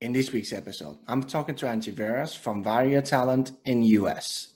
In 0.00 0.14
this 0.14 0.32
week's 0.32 0.54
episode, 0.54 0.96
I'm 1.08 1.22
talking 1.22 1.54
to 1.56 1.68
Angie 1.68 1.92
Verros 1.92 2.34
from 2.34 2.64
Vaia 2.64 3.02
Talent 3.04 3.52
in 3.66 3.82
US 3.82 4.54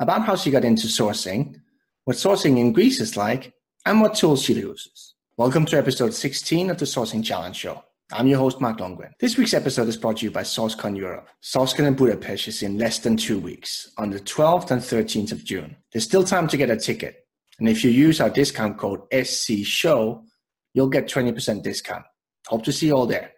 about 0.00 0.22
how 0.22 0.34
she 0.34 0.50
got 0.50 0.64
into 0.64 0.88
sourcing, 0.88 1.60
what 2.06 2.16
sourcing 2.16 2.58
in 2.58 2.72
Greece 2.72 2.98
is 2.98 3.16
like, 3.16 3.52
and 3.86 4.00
what 4.00 4.16
tools 4.16 4.42
she 4.42 4.54
uses. 4.54 5.14
Welcome 5.36 5.64
to 5.66 5.78
episode 5.78 6.12
16 6.12 6.70
of 6.70 6.78
the 6.78 6.86
Sourcing 6.86 7.24
Challenge 7.24 7.54
Show. 7.54 7.84
I'm 8.10 8.26
your 8.26 8.40
host, 8.40 8.60
Mark 8.60 8.78
Lundgren. 8.78 9.12
This 9.20 9.38
week's 9.38 9.54
episode 9.54 9.86
is 9.86 9.96
brought 9.96 10.16
to 10.16 10.24
you 10.24 10.32
by 10.32 10.42
SourceCon 10.42 10.96
Europe. 10.96 11.28
SourceCon 11.40 11.86
in 11.86 11.94
Budapest 11.94 12.48
is 12.48 12.64
in 12.64 12.76
less 12.76 12.98
than 12.98 13.16
two 13.16 13.38
weeks, 13.38 13.92
on 13.96 14.10
the 14.10 14.18
12th 14.18 14.72
and 14.72 14.82
13th 14.82 15.30
of 15.30 15.44
June. 15.44 15.76
There's 15.92 16.02
still 16.02 16.24
time 16.24 16.48
to 16.48 16.56
get 16.56 16.68
a 16.68 16.76
ticket. 16.76 17.28
And 17.60 17.68
if 17.68 17.84
you 17.84 17.92
use 17.92 18.20
our 18.20 18.28
discount 18.28 18.76
code 18.76 19.08
SCSHOW, 19.10 20.24
you'll 20.74 20.88
get 20.88 21.06
20% 21.06 21.62
discount. 21.62 22.06
Hope 22.48 22.64
to 22.64 22.72
see 22.72 22.88
you 22.88 22.96
all 22.96 23.06
there. 23.06 23.34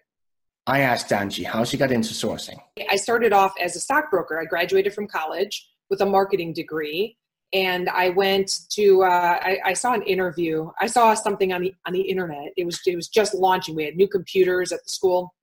I 0.67 0.81
asked 0.81 1.13
Angie 1.13 1.43
how 1.43 1.65
she 1.65 1.77
got 1.77 1.91
into 1.91 2.15
sourcing. 2.15 2.59
I 2.89 2.97
started 2.97 3.33
off 3.33 3.53
as 3.61 3.75
a 3.75 3.81
stockbroker. 3.81 4.41
I 4.41 4.45
graduated 4.45 4.95
from 4.95 5.09
college 5.09 5.69
with 5.91 6.01
a 6.01 6.07
marketing 6.07 6.53
degree, 6.53 7.17
and 7.53 7.89
I 7.89 8.11
went 8.11 8.61
to. 8.71 9.03
Uh, 9.03 9.39
I, 9.43 9.59
I, 9.65 9.73
saw 9.73 9.93
an 9.93 10.03
interview. 10.03 10.71
I 10.81 10.87
saw 10.87 11.15
something 11.15 11.53
on 11.53 11.63
the 11.63 11.75
on 11.87 11.93
the 11.93 12.03
internet. 12.03 12.53
It 12.57 12.65
was 12.65 12.81
it 12.87 12.95
was 12.95 13.09
just 13.09 13.35
launching. 13.35 13.75
We 13.75 13.85
had 13.85 13.97
new 13.97 14.07
computers 14.07 14.71
at 14.71 14.85
the 14.85 14.91
school, 14.91 15.35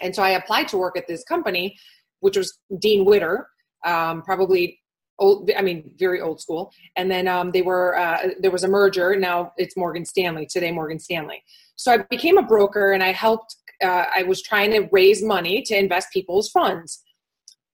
and 0.00 0.14
so 0.14 0.22
I 0.22 0.30
applied 0.30 0.66
to 0.68 0.78
work 0.78 0.98
at 0.98 1.06
this 1.06 1.22
company, 1.22 1.78
which 2.20 2.36
was 2.36 2.58
Dean 2.80 3.04
Witter, 3.04 3.48
um, 3.84 4.22
probably 4.22 4.80
old. 5.20 5.48
I 5.56 5.62
mean, 5.62 5.92
very 5.96 6.20
old 6.20 6.40
school. 6.40 6.72
And 6.96 7.08
then 7.08 7.28
um, 7.28 7.52
they 7.52 7.62
were 7.62 7.96
uh, 7.96 8.30
there 8.40 8.50
was 8.50 8.64
a 8.64 8.68
merger. 8.68 9.14
Now 9.14 9.52
it's 9.58 9.76
Morgan 9.76 10.04
Stanley. 10.04 10.46
Today, 10.46 10.72
Morgan 10.72 10.98
Stanley. 10.98 11.40
So 11.76 11.92
I 11.92 11.98
became 12.10 12.36
a 12.36 12.42
broker, 12.42 12.92
and 12.92 13.02
I 13.04 13.12
helped 13.12 13.54
uh, 13.82 14.04
I 14.14 14.22
was 14.24 14.42
trying 14.42 14.70
to 14.72 14.88
raise 14.92 15.22
money 15.22 15.62
to 15.62 15.78
invest 15.78 16.12
people's 16.12 16.48
funds. 16.50 17.02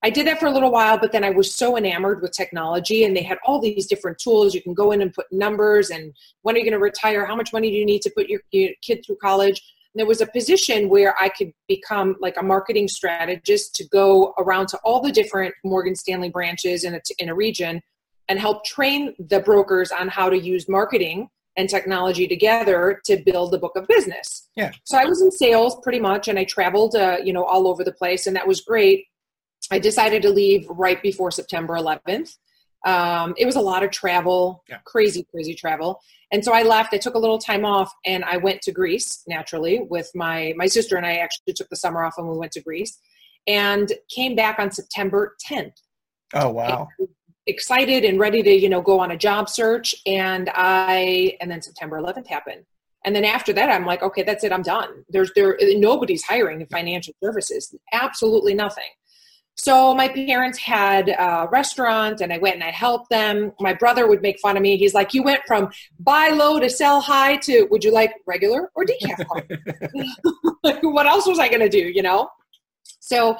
I 0.05 0.11
did 0.11 0.27
that 0.27 0.41
for 0.41 0.47
a 0.47 0.51
little 0.51 0.73
while, 0.73 0.99
but 0.99 1.13
then 1.13 1.23
I 1.23 1.31
was 1.31 1.55
so 1.55 1.77
enamored 1.77 2.23
with 2.23 2.33
technology, 2.33 3.05
and 3.05 3.17
they 3.17 3.23
had 3.23 3.39
all 3.47 3.61
these 3.61 3.87
different 3.87 4.19
tools. 4.19 4.53
You 4.53 4.61
can 4.61 4.75
go 4.75 4.91
in 4.91 5.01
and 5.01 5.15
put 5.15 5.27
numbers, 5.31 5.91
and 5.91 6.13
when 6.43 6.57
are 6.57 6.59
you 6.59 6.65
going 6.65 6.73
to 6.73 6.81
retire? 6.81 7.25
How 7.25 7.37
much 7.37 7.53
money 7.53 7.71
do 7.71 7.77
you 7.77 7.87
need 7.87 8.03
to 8.03 8.11
put 8.17 8.29
your, 8.29 8.41
kid 8.51 9.05
through 9.07 9.17
college? 9.23 9.63
And 9.95 10.01
there 10.01 10.07
was 10.07 10.21
a 10.21 10.27
position 10.27 10.89
where 10.89 11.15
I 11.21 11.29
could 11.29 11.53
become 11.69 12.17
like 12.21 12.37
a 12.37 12.43
marketing 12.43 12.89
strategist 12.89 13.75
to 13.77 13.87
go 13.89 14.35
around 14.39 14.69
to 14.69 14.79
all 14.79 15.01
the 15.01 15.13
different 15.13 15.55
Morgan 15.65 15.95
Stanley 15.95 16.31
branches 16.31 16.83
in 16.83 16.95
a, 16.95 17.01
in 17.19 17.29
a 17.29 17.35
region 17.35 17.81
and 18.29 18.41
help 18.41 18.65
train 18.65 19.15
the 19.19 19.41
brokers 19.41 19.93
on 19.93 20.09
how 20.09 20.31
to 20.31 20.39
use 20.39 20.69
marketing 20.69 21.29
and 21.57 21.69
technology 21.69 22.27
together 22.27 23.01
to 23.05 23.17
build 23.25 23.53
the 23.53 23.59
book 23.59 23.77
of 23.77 23.87
business. 23.87 24.49
Yeah. 24.57 24.73
So 24.85 24.99
I 24.99 25.05
was 25.05 25.21
in 25.21 25.31
sales 25.31 25.77
pretty 25.83 26.01
much, 26.01 26.29
and 26.29 26.39
I 26.39 26.45
traveled, 26.45 26.95
uh, 26.95 27.19
you 27.23 27.33
know, 27.33 27.45
all 27.45 27.69
over 27.69 27.85
the 27.85 27.93
place, 27.93 28.27
and 28.27 28.35
that 28.37 28.47
was 28.47 28.61
great. 28.61 29.07
I 29.71 29.79
decided 29.79 30.23
to 30.23 30.31
leave 30.31 30.67
right 30.69 31.03
before 31.03 31.31
September 31.31 31.75
11th. 31.75 32.37
Um, 32.85 33.35
it 33.39 33.47
was 33.47 33.57
a 33.57 33.61
lot 33.61 33.85
of 33.85 33.91
travel, 33.91 34.65
yeah. 34.69 34.79
crazy, 34.85 35.27
crazy 35.31 35.55
travel, 35.55 36.01
and 36.33 36.45
so 36.45 36.53
I 36.53 36.63
left. 36.63 36.93
I 36.93 36.99
took 36.99 37.15
a 37.15 37.19
little 37.19 37.39
time 37.39 37.65
off, 37.65 37.93
and 38.05 38.25
I 38.25 38.39
went 38.39 38.61
to 38.63 38.73
Greece 38.73 39.23
naturally 39.29 39.87
with 39.89 40.11
my 40.17 40.53
my 40.57 40.67
sister 40.67 40.97
and 40.97 41.07
I. 41.07 41.17
Actually 41.17 41.53
took 41.55 41.69
the 41.69 41.77
summer 41.77 42.03
off, 42.03 42.15
and 42.19 42.29
we 42.29 42.37
went 42.37 42.51
to 42.53 42.61
Greece, 42.61 42.99
and 43.47 43.93
came 44.13 44.35
back 44.35 44.59
on 44.59 44.73
September 44.73 45.37
10th. 45.49 45.75
Oh 46.35 46.51
wow! 46.51 46.89
And 46.99 47.09
excited 47.47 48.05
and 48.05 48.19
ready 48.19 48.43
to 48.43 48.53
you 48.53 48.69
know 48.69 48.81
go 48.81 49.01
on 49.01 49.11
a 49.11 49.17
job 49.17 49.49
search. 49.49 49.95
And 50.07 50.51
i 50.55 51.37
and 51.41 51.51
then 51.51 51.63
september 51.63 52.01
11th 52.01 52.27
happened. 52.27 52.65
And 53.05 53.15
then 53.17 53.25
after 53.25 53.53
that 53.53 53.71
i'm 53.71 53.87
like 53.87 54.03
okay 54.03 54.23
that's 54.23 54.45
it. 54.45 54.53
I'm 54.53 54.63
done. 54.63 55.05
There's 55.09 55.33
there 55.35 55.59
nobody's 55.61 56.23
hiring 56.23 56.61
in 56.61 56.67
financial 56.69 57.15
services. 57.23 57.75
Absolutely 57.93 58.55
nothing. 58.55 58.85
So 59.55 59.95
my 59.95 60.09
parents 60.09 60.59
had 60.59 61.11
a 61.11 61.49
restaurant 61.51 62.21
and 62.21 62.33
i 62.33 62.39
went 62.39 62.55
and 62.55 62.65
i 62.65 62.71
helped 62.71 63.11
them. 63.11 63.53
My 63.61 63.75
brother 63.75 64.07
would 64.07 64.23
make 64.23 64.39
fun 64.41 64.57
of 64.57 64.63
me. 64.63 64.77
He's 64.77 64.95
like 64.95 65.13
you 65.13 65.23
went 65.23 65.43
from 65.47 65.71
buy 66.01 66.29
low 66.29 66.61
to 66.61 66.71
sell 66.71 67.01
high 67.01 67.37
to 67.39 67.67
would 67.71 67.85
you 67.85 67.93
like 67.93 68.13
regular 68.27 68.71
or 68.75 68.85
decaf 68.85 69.25
what 70.83 71.07
else 71.07 71.27
was 71.27 71.39
i 71.39 71.49
going 71.49 71.61
to 71.61 71.69
do 71.69 71.89
you 71.89 72.03
know? 72.03 72.29
So 73.01 73.37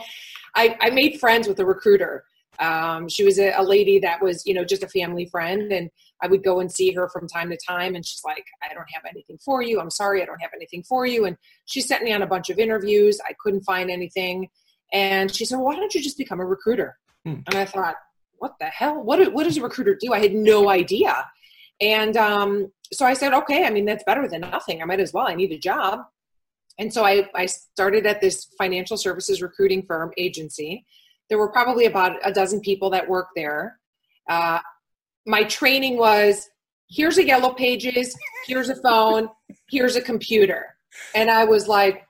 I, 0.55 0.77
I 0.81 0.91
made 0.91 1.19
friends 1.19 1.49
with 1.49 1.59
a 1.61 1.65
recruiter 1.65 2.25
um, 2.59 3.09
she 3.09 3.25
was 3.25 3.39
a, 3.39 3.53
a, 3.57 3.63
lady 3.63 3.99
that 4.01 4.23
was, 4.23 4.47
you 4.47 4.53
know, 4.55 4.65
just 4.65 4.83
a 4.83 4.89
family 4.89 5.27
friend, 5.27 5.73
and 5.73 5.91
I 6.23 6.27
would 6.27 6.45
go 6.45 6.61
and 6.61 6.71
see 6.71 6.93
her 6.93 7.09
from 7.09 7.27
time 7.27 7.51
to 7.51 7.57
time. 7.57 7.95
And 7.95 8.05
she's 8.05 8.23
like, 8.25 8.45
"I 8.63 8.75
don't 8.75 8.87
have 8.93 9.05
anything 9.09 9.39
for 9.45 9.63
you. 9.63 9.81
I'm 9.81 9.91
sorry, 9.91 10.23
I 10.23 10.27
don't 10.27 10.41
have 10.41 10.51
anything 10.55 10.83
for 10.83 11.07
you." 11.07 11.25
And 11.25 11.37
she 11.65 11.81
sent 11.81 12.03
me 12.03 12.13
on 12.13 12.23
a 12.23 12.27
bunch 12.27 12.51
of 12.51 12.59
interviews. 12.59 13.19
I 13.27 13.33
couldn't 13.41 13.63
find 13.63 13.91
anything, 13.91 14.49
and 14.93 15.35
she 15.35 15.45
said, 15.45 15.57
well, 15.57 15.67
"Why 15.67 15.77
don't 15.77 15.95
you 15.95 16.03
just 16.03 16.19
become 16.19 16.41
a 16.41 16.45
recruiter?" 16.45 16.99
Hmm. 17.25 17.41
And 17.47 17.55
I 17.55 17.65
thought, 17.65 17.97
"What 18.39 18.55
the 18.61 18.67
hell? 18.67 19.03
What 19.03 19.33
what 19.33 19.45
does 19.45 19.57
a 19.57 19.63
recruiter 19.63 19.97
do?" 19.99 20.13
I 20.13 20.21
had 20.21 20.35
no 20.35 20.69
idea. 20.69 21.27
And 21.81 22.17
um, 22.17 22.71
so 22.93 23.07
I 23.07 23.15
said, 23.15 23.33
"Okay. 23.33 23.65
I 23.65 23.71
mean, 23.71 23.87
that's 23.87 24.05
better 24.05 24.29
than 24.29 24.43
nothing. 24.43 24.83
I 24.83 24.85
might 24.85 25.01
as 25.01 25.13
well. 25.13 25.27
I 25.27 25.35
need 25.35 25.53
a 25.53 25.59
job." 25.59 26.01
And 26.79 26.93
so 26.93 27.05
I, 27.05 27.29
I 27.35 27.47
started 27.47 28.07
at 28.07 28.21
this 28.21 28.49
financial 28.57 28.97
services 28.97 29.43
recruiting 29.43 29.85
firm 29.87 30.11
agency 30.17 30.87
there 31.29 31.39
were 31.39 31.51
probably 31.51 31.87
about 31.87 32.17
a 32.25 32.33
dozen 32.33 32.61
people 32.61 32.91
that 32.91 33.09
worked 33.09 33.33
there. 33.37 33.79
Uh, 34.29 34.61
my 35.27 35.45
training 35.45 35.97
was 35.97 36.49
here's 36.91 37.19
a 37.19 37.25
yellow 37.25 37.53
pages, 37.55 38.17
here's 38.47 38.69
a 38.69 38.77
phone, 38.77 39.29
here's 39.71 39.97
a 39.97 40.03
computer. 40.03 40.77
And 41.15 41.31
I 41.31 41.45
was 41.45 41.69
like, 41.69 42.07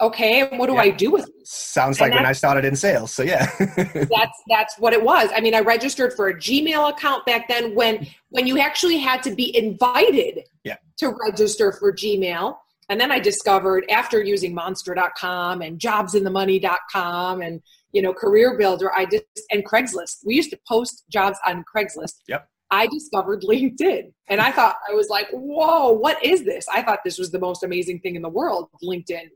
okay, 0.00 0.48
what 0.56 0.66
do 0.66 0.74
yeah. 0.74 0.80
I 0.80 0.90
do 0.90 1.10
with 1.10 1.26
this? 1.26 1.50
Sounds 1.50 2.00
and 2.00 2.10
like 2.10 2.18
when 2.18 2.26
I 2.26 2.32
started 2.32 2.64
in 2.64 2.74
sales. 2.74 3.12
So 3.12 3.22
yeah. 3.22 3.50
that's 3.58 4.42
that's 4.48 4.78
what 4.78 4.92
it 4.92 5.02
was. 5.02 5.30
I 5.34 5.40
mean, 5.40 5.54
I 5.54 5.60
registered 5.60 6.14
for 6.14 6.28
a 6.28 6.34
Gmail 6.34 6.90
account 6.90 7.26
back 7.26 7.48
then 7.48 7.74
when 7.74 8.06
when 8.30 8.46
you 8.46 8.58
actually 8.58 8.98
had 8.98 9.22
to 9.24 9.34
be 9.34 9.56
invited 9.56 10.44
yeah. 10.64 10.76
to 10.98 11.14
register 11.26 11.72
for 11.72 11.92
Gmail. 11.92 12.56
And 12.88 13.00
then 13.00 13.12
I 13.12 13.20
discovered 13.20 13.84
after 13.88 14.20
using 14.20 14.52
monster.com 14.52 15.62
and 15.62 15.78
jobsinthemoney.com 15.78 17.42
and 17.42 17.62
you 17.92 18.02
know, 18.02 18.12
career 18.12 18.56
builder, 18.56 18.92
I 18.92 19.06
just 19.06 19.24
and 19.50 19.64
Craigslist. 19.64 20.18
We 20.24 20.34
used 20.34 20.50
to 20.50 20.58
post 20.68 21.04
jobs 21.10 21.38
on 21.46 21.64
Craigslist. 21.64 22.20
Yep. 22.28 22.48
I 22.70 22.86
discovered 22.86 23.42
LinkedIn 23.48 24.12
and 24.28 24.40
I 24.40 24.52
thought 24.52 24.76
I 24.88 24.94
was 24.94 25.08
like, 25.08 25.28
whoa, 25.32 25.90
what 25.90 26.24
is 26.24 26.44
this? 26.44 26.66
I 26.72 26.82
thought 26.82 27.00
this 27.04 27.18
was 27.18 27.30
the 27.30 27.40
most 27.40 27.62
amazing 27.62 28.00
thing 28.00 28.16
in 28.16 28.22
the 28.22 28.28
world, 28.28 28.68
LinkedIn. 28.84 29.28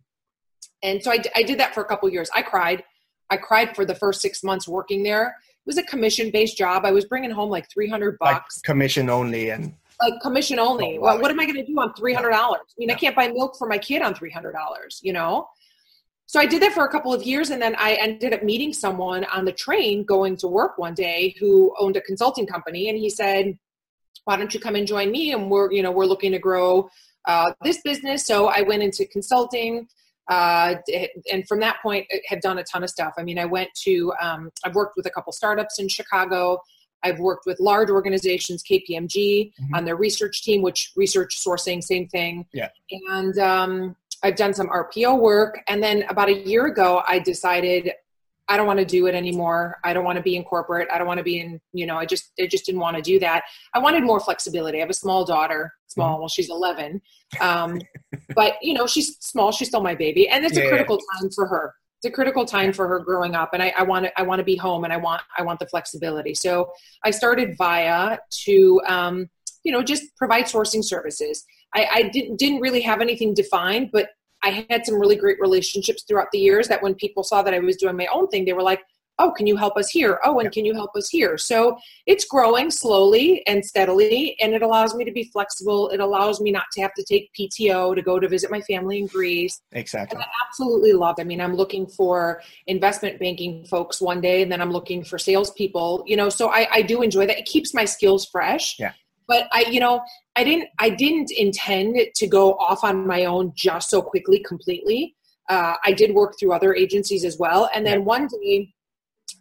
And 0.82 1.03
so 1.03 1.10
I, 1.10 1.22
I 1.34 1.43
did 1.43 1.59
that 1.59 1.75
for 1.75 1.82
a 1.82 1.87
couple 1.87 2.09
years. 2.10 2.31
I 2.34 2.43
cried. 2.43 2.84
I 3.31 3.37
cried 3.37 3.75
for 3.75 3.84
the 3.84 3.94
first 3.94 4.20
six 4.20 4.44
months 4.44 4.69
working 4.69 5.03
there. 5.03 5.28
It 5.28 5.66
was 5.66 5.78
a 5.78 5.82
commission 5.82 6.31
based 6.31 6.59
job. 6.59 6.84
I 6.84 6.93
was 6.93 7.06
bringing 7.06 7.31
home 7.31 7.50
like 7.50 7.70
300 7.72 8.19
bucks. 8.19 8.59
Like 8.59 8.62
commission 8.64 9.09
only 9.09 9.50
and 9.50 9.75
like 10.00 10.20
commission 10.20 10.59
only. 10.59 10.98
Oh, 10.98 11.00
wow. 11.00 11.12
Well, 11.14 11.22
what 11.22 11.31
am 11.31 11.41
I 11.41 11.44
going 11.44 11.56
to 11.56 11.64
do 11.64 11.75
on 11.81 11.93
$300? 11.94 12.32
I 12.32 12.59
mean, 12.78 12.91
I 12.91 12.94
can't 12.94 13.16
buy 13.16 13.28
milk 13.28 13.56
for 13.59 13.66
my 13.66 13.78
kid 13.78 14.03
on 14.03 14.14
$300, 14.14 14.53
you 15.03 15.12
know? 15.12 15.48
So 16.26 16.40
I 16.40 16.46
did 16.46 16.62
that 16.62 16.72
for 16.72 16.84
a 16.84 16.88
couple 16.88 17.12
of 17.12 17.22
years, 17.22 17.50
and 17.50 17.60
then 17.60 17.76
I 17.78 17.94
ended 17.94 18.32
up 18.32 18.42
meeting 18.42 18.72
someone 18.72 19.24
on 19.26 19.44
the 19.44 19.52
train 19.52 20.04
going 20.04 20.36
to 20.38 20.48
work 20.48 20.78
one 20.78 20.94
day 20.94 21.34
who 21.38 21.74
owned 21.78 21.96
a 21.96 22.00
consulting 22.00 22.46
company, 22.46 22.88
and 22.88 22.98
he 22.98 23.10
said, 23.10 23.58
"Why 24.24 24.36
don't 24.36 24.52
you 24.54 24.60
come 24.60 24.74
and 24.74 24.86
join 24.86 25.10
me?" 25.10 25.32
And 25.32 25.50
we're 25.50 25.70
you 25.70 25.82
know 25.82 25.92
we're 25.92 26.06
looking 26.06 26.32
to 26.32 26.38
grow 26.38 26.88
uh, 27.26 27.52
this 27.62 27.80
business. 27.82 28.26
So 28.26 28.46
I 28.46 28.62
went 28.62 28.82
into 28.82 29.06
consulting, 29.06 29.86
uh, 30.30 30.76
and 31.30 31.46
from 31.46 31.60
that 31.60 31.76
point 31.82 32.06
have 32.28 32.40
done 32.40 32.58
a 32.58 32.64
ton 32.64 32.82
of 32.82 32.90
stuff. 32.90 33.12
I 33.18 33.22
mean, 33.22 33.38
I 33.38 33.44
went 33.44 33.68
to 33.84 34.12
um, 34.20 34.50
I've 34.64 34.74
worked 34.74 34.96
with 34.96 35.06
a 35.06 35.10
couple 35.10 35.32
startups 35.32 35.78
in 35.78 35.88
Chicago. 35.88 36.58
I've 37.04 37.18
worked 37.18 37.44
with 37.44 37.60
large 37.60 37.90
organizations, 37.90 38.64
KPMG, 38.64 39.12
mm-hmm. 39.12 39.74
on 39.74 39.84
their 39.84 39.94
research 39.94 40.42
team, 40.42 40.62
which 40.62 40.90
research 40.96 41.38
sourcing, 41.38 41.82
same 41.82 42.08
thing. 42.08 42.46
Yeah. 42.54 42.70
And 42.90 43.38
um, 43.38 43.96
I've 44.24 44.36
done 44.36 44.54
some 44.54 44.68
RPO 44.68 45.20
work. 45.20 45.60
And 45.68 45.82
then 45.82 46.04
about 46.08 46.28
a 46.28 46.34
year 46.34 46.66
ago, 46.66 47.02
I 47.06 47.18
decided 47.18 47.92
I 48.49 48.56
don't 48.56 48.66
want 48.66 48.78
to 48.78 48.84
do 48.84 49.06
it 49.06 49.14
anymore. 49.14 49.78
I 49.84 49.93
don't 49.93 50.04
want 50.04 50.16
to 50.16 50.22
be 50.22 50.37
in 50.37 50.44
corporate. 50.44 50.88
I 50.93 50.99
don't 50.99 51.06
want 51.06 51.19
to 51.19 51.25
be 51.25 51.40
in, 51.40 51.60
you 51.72 51.87
know, 51.87 51.96
I 51.96 52.06
just, 52.06 52.32
I 52.40 52.46
just 52.46 52.66
didn't 52.66 52.81
want 52.81 52.96
to 52.96 53.02
do 53.02 53.19
that. 53.20 53.44
I 53.75 53.78
wanted 53.78 54.02
more 54.02 54.20
flexibility. 54.20 54.78
I 54.78 54.81
have 54.81 54.90
a 54.90 54.94
small 54.94 55.25
daughter, 55.25 55.72
small, 55.87 56.14
mm-hmm. 56.14 56.20
well, 56.20 56.28
she's 56.28 56.50
11. 56.50 57.00
Um, 57.40 57.81
but 58.34 58.54
you 58.62 58.75
know, 58.75 58.87
she's 58.87 59.16
small. 59.20 59.52
She's 59.52 59.69
still 59.69 59.82
my 59.82 59.94
baby. 59.94 60.28
And 60.28 60.44
it's 60.44 60.56
yeah. 60.56 60.64
a 60.64 60.69
critical 60.69 60.99
time 60.99 61.31
for 61.31 61.46
her. 61.46 61.75
It's 61.99 62.06
a 62.06 62.10
critical 62.10 62.44
time 62.44 62.72
for 62.72 62.87
her 62.88 62.99
growing 63.00 63.34
up. 63.34 63.50
And 63.54 63.62
I, 63.62 63.72
I 63.78 63.82
want 63.82 64.06
to, 64.06 64.20
I 64.20 64.22
want 64.22 64.40
to 64.40 64.44
be 64.44 64.56
home 64.56 64.84
and 64.84 64.93
I 64.93 64.99
want, 64.99 65.22
I 65.38 65.43
want 65.43 65.58
the 65.58 65.66
flexibility. 65.66 66.34
So 66.34 66.70
I 67.02 67.10
started 67.10 67.56
Vaia 67.58 68.19
to, 68.44 68.81
um, 68.87 69.31
you 69.64 69.72
know, 69.72 69.82
just 69.82 70.04
provide 70.16 70.44
sourcing 70.44 70.84
services. 70.84 71.44
I, 71.75 71.88
I 71.93 72.03
didn't, 72.05 72.37
didn't 72.37 72.61
really 72.61 72.81
have 72.82 73.00
anything 73.00 73.35
defined, 73.35 73.91
but 73.93 74.11
I 74.43 74.67
had 74.69 74.85
some 74.85 74.97
really 74.97 75.17
great 75.17 75.41
relationships 75.41 76.05
throughout 76.06 76.29
the 76.32 76.38
years 76.38 76.69
that 76.69 76.82
when 76.82 76.94
people 76.94 77.25
saw 77.25 77.43
that 77.43 77.55
I 77.55 77.59
was 77.59 77.76
doing 77.76 77.97
my 77.97 78.06
own 78.12 78.29
thing, 78.29 78.44
they 78.44 78.53
were 78.53 78.62
like, 78.62 78.81
oh 79.19 79.31
can 79.31 79.47
you 79.47 79.56
help 79.56 79.76
us 79.76 79.88
here? 79.91 80.19
Oh 80.25 80.41
and 80.41 80.50
can 80.50 80.65
you 80.65 80.75
help 80.75 80.91
us 80.97 81.09
here? 81.09 81.38
So 81.38 81.76
it's 82.06 82.25
growing 82.25 82.71
slowly 82.71 83.43
and 83.47 83.65
steadily 83.65 84.37
and 84.41 84.53
it 84.55 84.62
allows 84.62 84.94
me 84.94 85.05
to 85.05 85.12
be 85.12 85.31
flexible. 85.32 85.88
It 85.91 86.00
allows 86.00 86.41
me 86.41 86.50
not 86.50 86.65
to 86.73 86.82
have 86.82 86.93
to 86.94 87.05
take 87.05 87.31
pto 87.38 87.94
to 87.94 88.03
go 88.03 88.19
to 88.19 88.29
visit 88.29 88.50
my 88.50 88.61
family 88.62 88.99
in 88.99 89.06
greece. 89.06 89.61
Exactly. 89.73 90.17
And 90.17 90.25
i 90.25 90.47
absolutely 90.47 90.93
love 90.93 91.17
i 91.19 91.25
mean 91.25 91.41
i'm 91.41 91.55
looking 91.55 91.87
for 91.87 92.43
investment 92.67 93.19
banking 93.19 93.65
folks 93.67 94.00
one 94.00 94.21
day 94.21 94.43
and 94.43 94.50
then 94.50 94.61
i'm 94.61 94.71
looking 94.71 95.05
for 95.05 95.19
salespeople 95.19 96.05
you 96.06 96.17
know 96.17 96.29
so 96.29 96.49
i, 96.49 96.67
I 96.71 96.82
do 96.82 97.03
enjoy 97.03 97.26
that. 97.26 97.38
It 97.38 97.47
keeps 97.47 97.75
my 97.75 97.85
skills 97.85 98.26
fresh. 98.26 98.79
Yeah 98.79 98.93
but 99.26 99.49
i 99.53 99.65
you 99.71 99.81
know 99.81 100.03
i 100.37 100.44
didn't 100.44 100.69
i 100.79 100.88
didn't 100.88 101.31
intend 101.31 101.97
to 102.15 102.26
go 102.26 102.55
off 102.55 102.85
on 102.85 103.06
my 103.06 103.25
own 103.25 103.53
just 103.55 103.91
so 103.91 104.00
quickly 104.00 104.38
completely 104.41 105.15
uh, 105.49 105.75
I 105.85 105.93
did 105.93 106.15
work 106.15 106.35
through 106.38 106.53
other 106.53 106.75
agencies 106.75 107.25
as 107.25 107.38
well. 107.38 107.69
And 107.75 107.85
then 107.85 108.05
one 108.05 108.29
day 108.29 108.73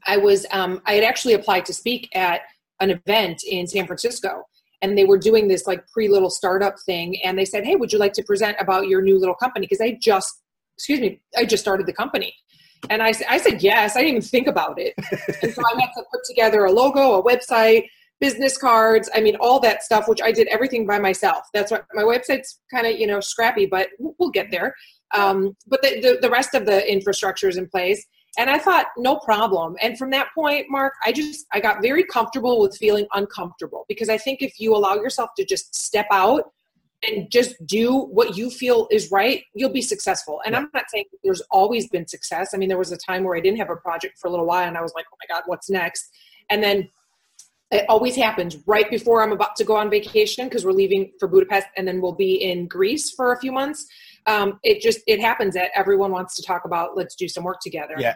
I 0.05 0.17
was 0.17 0.45
um, 0.51 0.81
I 0.85 0.93
had 0.93 1.03
actually 1.03 1.33
applied 1.33 1.65
to 1.65 1.73
speak 1.73 2.09
at 2.15 2.41
an 2.79 2.91
event 2.91 3.43
in 3.49 3.67
San 3.67 3.85
Francisco, 3.85 4.43
and 4.81 4.97
they 4.97 5.05
were 5.05 5.17
doing 5.17 5.47
this 5.47 5.65
like 5.65 5.87
pre 5.87 6.09
little 6.09 6.29
startup 6.29 6.75
thing, 6.85 7.21
and 7.23 7.37
they 7.37 7.45
said, 7.45 7.63
"Hey, 7.63 7.75
would 7.75 7.93
you 7.93 7.99
like 7.99 8.13
to 8.13 8.23
present 8.23 8.57
about 8.59 8.87
your 8.87 9.01
new 9.01 9.17
little 9.17 9.35
company?" 9.35 9.65
Because 9.65 9.81
I 9.81 9.97
just 10.01 10.41
excuse 10.77 10.99
me, 10.99 11.21
I 11.37 11.45
just 11.45 11.63
started 11.63 11.85
the 11.85 11.93
company. 11.93 12.33
And 12.89 13.01
I, 13.01 13.13
I 13.29 13.37
said 13.37 13.63
yes. 13.63 13.95
I 13.95 14.01
didn't 14.01 14.17
even 14.17 14.21
think 14.23 14.47
about 14.47 14.77
it. 14.77 14.93
and 15.41 15.53
so 15.53 15.61
I 15.65 15.79
had 15.79 15.89
to 15.95 16.03
put 16.11 16.21
together 16.27 16.65
a 16.65 16.71
logo, 16.71 17.13
a 17.13 17.23
website, 17.23 17.85
business 18.23 18.57
cards. 18.57 19.09
I 19.13 19.19
mean, 19.19 19.35
all 19.41 19.59
that 19.59 19.83
stuff, 19.83 20.07
which 20.07 20.21
I 20.21 20.31
did 20.31 20.47
everything 20.47 20.87
by 20.87 20.97
myself. 20.97 21.41
That's 21.53 21.71
what 21.71 21.85
my 21.93 22.03
website's 22.03 22.61
kind 22.73 22.87
of, 22.87 22.97
you 22.97 23.05
know, 23.05 23.19
scrappy, 23.19 23.65
but 23.65 23.89
we'll 23.99 24.29
get 24.29 24.49
there. 24.49 24.73
Um, 25.13 25.57
but 25.67 25.81
the, 25.81 25.99
the, 25.99 26.19
the 26.21 26.29
rest 26.29 26.55
of 26.55 26.65
the 26.65 26.89
infrastructure 26.89 27.49
is 27.49 27.57
in 27.57 27.67
place 27.67 28.01
and 28.39 28.49
i 28.49 28.57
thought 28.57 28.87
no 28.97 29.17
problem 29.17 29.75
and 29.79 29.95
from 29.95 30.09
that 30.09 30.27
point 30.33 30.65
mark 30.67 30.93
i 31.05 31.11
just 31.11 31.45
i 31.51 31.59
got 31.59 31.83
very 31.83 32.03
comfortable 32.03 32.59
with 32.59 32.75
feeling 32.77 33.05
uncomfortable 33.13 33.85
because 33.87 34.09
i 34.09 34.17
think 34.17 34.41
if 34.41 34.59
you 34.59 34.75
allow 34.75 34.95
yourself 34.95 35.29
to 35.37 35.45
just 35.45 35.75
step 35.75 36.07
out 36.11 36.51
and 37.07 37.29
just 37.29 37.53
do 37.67 38.05
what 38.17 38.35
you 38.35 38.49
feel 38.49 38.87
is 38.89 39.11
right 39.11 39.43
you'll 39.53 39.77
be 39.81 39.83
successful 39.83 40.41
and 40.47 40.55
i'm 40.55 40.67
not 40.73 40.85
saying 40.89 41.05
there's 41.23 41.43
always 41.51 41.87
been 41.89 42.07
success 42.07 42.55
i 42.55 42.57
mean 42.57 42.69
there 42.69 42.83
was 42.85 42.91
a 42.91 42.97
time 42.97 43.23
where 43.23 43.37
i 43.37 43.39
didn't 43.39 43.59
have 43.59 43.69
a 43.69 43.75
project 43.75 44.17
for 44.17 44.29
a 44.29 44.31
little 44.31 44.47
while 44.47 44.67
and 44.67 44.79
i 44.79 44.81
was 44.81 44.93
like 44.95 45.05
oh 45.13 45.17
my 45.21 45.35
god 45.35 45.43
what's 45.45 45.69
next 45.69 46.09
and 46.49 46.63
then 46.63 46.89
it 47.73 47.85
always 47.89 48.15
happens 48.15 48.57
right 48.67 48.89
before 48.89 49.21
i'm 49.21 49.31
about 49.31 49.55
to 49.55 49.63
go 49.63 49.75
on 49.75 49.89
vacation 49.89 50.47
because 50.47 50.65
we're 50.65 50.71
leaving 50.71 51.11
for 51.19 51.27
budapest 51.27 51.67
and 51.77 51.87
then 51.87 52.01
we'll 52.01 52.15
be 52.15 52.35
in 52.35 52.67
greece 52.67 53.11
for 53.11 53.33
a 53.33 53.39
few 53.39 53.51
months 53.51 53.87
um, 54.25 54.59
it 54.63 54.81
just 54.81 54.99
it 55.07 55.19
happens 55.19 55.53
that 55.55 55.71
everyone 55.75 56.11
wants 56.11 56.35
to 56.35 56.43
talk 56.43 56.65
about 56.65 56.95
let's 56.95 57.15
do 57.15 57.27
some 57.27 57.43
work 57.43 57.59
together. 57.61 57.95
Yeah. 57.97 58.15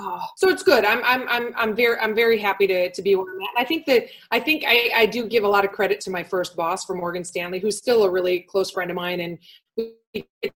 Oh, 0.00 0.20
so 0.36 0.48
it's 0.48 0.62
good. 0.62 0.84
I'm 0.84 1.02
I'm 1.04 1.28
I'm 1.28 1.52
I'm 1.56 1.76
very 1.76 1.98
I'm 2.00 2.14
very 2.14 2.38
happy 2.38 2.66
to 2.66 2.90
to 2.90 3.02
be 3.02 3.14
where 3.14 3.26
I'm 3.32 3.40
at. 3.40 3.62
I 3.62 3.64
think 3.64 3.86
that 3.86 4.06
I 4.30 4.40
think 4.40 4.64
I, 4.66 4.90
I 4.94 5.06
do 5.06 5.26
give 5.26 5.44
a 5.44 5.48
lot 5.48 5.64
of 5.64 5.72
credit 5.72 6.00
to 6.02 6.10
my 6.10 6.24
first 6.24 6.56
boss 6.56 6.84
for 6.84 6.94
Morgan 6.94 7.24
Stanley, 7.24 7.60
who's 7.60 7.78
still 7.78 8.04
a 8.04 8.10
really 8.10 8.40
close 8.40 8.70
friend 8.70 8.90
of 8.90 8.96
mine, 8.96 9.20
and 9.20 9.38
we 9.76 9.94
get 10.42 10.52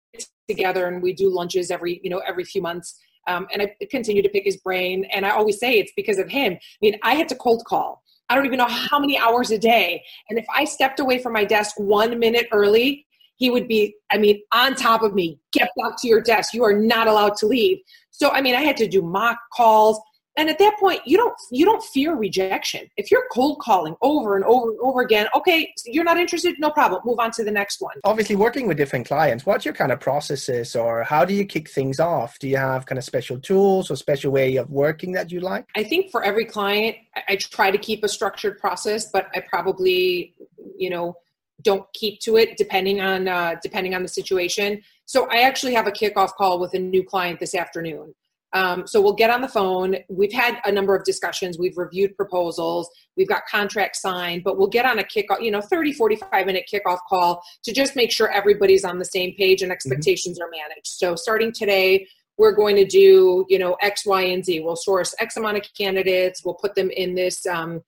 together 0.49 0.89
and 0.89 1.03
we 1.03 1.13
do 1.13 1.33
lunches 1.33 1.71
every 1.71 2.01
you 2.03 2.11
know 2.11 2.21
every 2.27 2.45
few 2.45 2.61
months. 2.61 2.99
Um, 3.29 3.47
and 3.53 3.63
I 3.63 3.77
continue 3.89 4.21
to 4.21 4.29
pick 4.29 4.45
his 4.45 4.57
brain. 4.57 5.05
And 5.13 5.25
I 5.25 5.31
always 5.31 5.61
say 5.61 5.79
it's 5.79 5.93
because 5.95 6.19
of 6.19 6.29
him. 6.29 6.55
I 6.55 6.59
mean, 6.81 6.99
I 7.05 7.15
had 7.15 7.29
to 7.29 7.37
cold 7.37 7.63
call. 7.65 8.03
I 8.33 8.35
don't 8.35 8.47
even 8.47 8.57
know 8.57 8.67
how 8.67 8.99
many 8.99 9.19
hours 9.19 9.51
a 9.51 9.59
day. 9.59 10.03
And 10.31 10.39
if 10.39 10.47
I 10.55 10.65
stepped 10.65 11.01
away 11.01 11.19
from 11.19 11.35
my 11.35 11.45
desk 11.45 11.75
one 11.79 12.19
minute 12.19 12.47
early, 12.51 13.07
he 13.37 13.51
would 13.51 13.69
be, 13.69 13.95
I 14.11 14.17
mean, 14.17 14.41
on 14.55 14.75
top 14.75 15.03
of 15.03 15.13
me, 15.15 15.39
get 15.53 15.69
back 15.77 15.99
to 15.99 16.09
your 16.09 16.23
desk. 16.23 16.55
You 16.55 16.65
are 16.65 16.73
not 16.73 17.09
allowed 17.09 17.37
to 17.39 17.47
leave. 17.47 17.81
So, 18.11 18.31
I 18.31 18.41
mean, 18.41 18.55
I 18.55 18.63
had 18.63 18.79
to 18.79 18.89
do 18.89 19.03
mock 19.03 19.37
calls. 19.53 20.01
And 20.37 20.49
at 20.49 20.59
that 20.59 20.77
point, 20.81 21.01
you 21.05 21.19
don't 21.19 21.35
you 21.51 21.65
don't 21.65 21.83
fear 21.83 22.15
rejection. 22.15 22.89
If 22.97 23.11
you're 23.11 23.25
cold 23.31 23.59
calling 23.61 23.95
over 24.01 24.37
and 24.37 24.45
over 24.45 24.71
and 24.71 24.79
over 24.83 25.03
again, 25.03 25.27
okay, 25.37 25.73
you're 25.85 26.05
not 26.05 26.19
interested, 26.19 26.55
no 26.59 26.71
problem. 26.71 27.03
Move 27.05 27.19
on 27.19 27.31
to 27.33 27.45
the 27.45 27.51
next 27.51 27.81
one. 27.81 27.95
Obviously, 28.05 28.37
working 28.37 28.67
with 28.67 28.79
different 28.79 29.07
clients, 29.07 29.45
what's 29.45 29.65
your 29.65 29.75
kind 29.75 29.93
of 29.93 30.01
processes, 30.01 30.75
or 30.75 31.03
how 31.03 31.25
do 31.25 31.35
you 31.35 31.45
kick 31.45 31.69
things 31.69 32.01
off? 32.01 32.39
Do 32.39 32.49
you 32.49 32.57
have 32.57 32.87
kind 32.87 32.99
of 32.99 33.05
special 33.05 33.39
tools 33.39 33.91
or 33.91 33.97
special 33.97 34.33
way 34.33 34.57
of 34.57 34.71
working 34.71 35.13
that 35.13 35.31
you 35.31 35.41
like? 35.41 35.67
I 35.77 35.85
think 35.85 36.11
for 36.11 36.23
every 36.25 36.47
client, 36.47 36.97
I 37.29 37.37
try 37.37 37.71
to 37.71 37.79
keep 37.79 38.03
a 38.03 38.09
structured 38.09 38.59
process, 38.59 39.11
but 39.11 39.29
I 39.35 39.41
probably, 39.41 40.35
you 40.79 40.89
know, 40.89 41.17
don't 41.63 41.87
keep 41.93 42.21
to 42.21 42.37
it 42.39 42.57
depending 42.57 43.01
on 43.01 43.29
uh, 43.29 43.57
depending 43.63 43.95
on 43.95 44.03
the 44.03 44.09
situation. 44.09 44.83
So 45.05 45.29
I 45.31 45.43
actually 45.43 45.75
have 45.75 45.87
a 45.87 45.93
kickoff 45.93 46.31
call 46.31 46.59
with 46.59 46.75
a 46.75 46.79
new 46.79 47.05
client 47.05 47.39
this 47.39 47.55
afternoon. 47.55 48.15
Um, 48.55 48.87
so 48.87 49.01
we'll 49.01 49.15
get 49.15 49.31
on 49.31 49.41
the 49.41 49.49
phone. 49.49 49.97
We've 50.09 50.33
had 50.33 50.59
a 50.65 50.73
number 50.73 50.95
of 50.95 51.05
discussions. 51.05 51.59
We've 51.59 51.77
reviewed 51.77 52.17
proposals. 52.17 52.91
We've 53.17 53.29
got 53.29 53.47
contracts 53.47 54.03
signed, 54.03 54.45
but 54.45 54.59
we'll 54.59 54.69
get 54.69 54.85
on 54.85 54.99
a 54.99 55.05
kickoff, 55.05 55.41
you 55.41 55.51
know, 55.51 55.61
30, 55.61 55.93
45 55.93 56.47
minute 56.47 56.65
kickoff 56.73 56.99
call 57.09 57.43
to 57.65 57.73
just 57.73 57.97
make 57.97 58.13
sure 58.13 58.31
everybody's 58.31 58.85
on 58.85 58.99
the 58.99 59.05
same 59.05 59.35
page 59.37 59.63
and 59.63 59.71
mm-hmm. 59.71 59.73
expectations 59.73 60.39
mm-hmm. 60.39 60.49
are 60.49 60.51
managed. 60.51 60.87
So 60.87 61.15
starting 61.17 61.53
today, 61.53 62.07
we're 62.37 62.53
going 62.53 62.77
to 62.77 62.85
do, 62.85 63.47
you 63.49 63.59
know, 63.59 63.77
X, 63.81 64.05
Y, 64.07 64.23
and 64.23 64.45
Z. 64.45 64.61
We'll 64.61 64.77
source 64.77 65.15
X 65.19 65.37
amount 65.37 65.59
of 65.59 65.65
candidates. 65.77 66.43
We'll 66.45 66.55
put 66.55 66.75
them 66.75 66.91
in 66.91 67.15
this 67.15 67.47
um, 67.47 67.83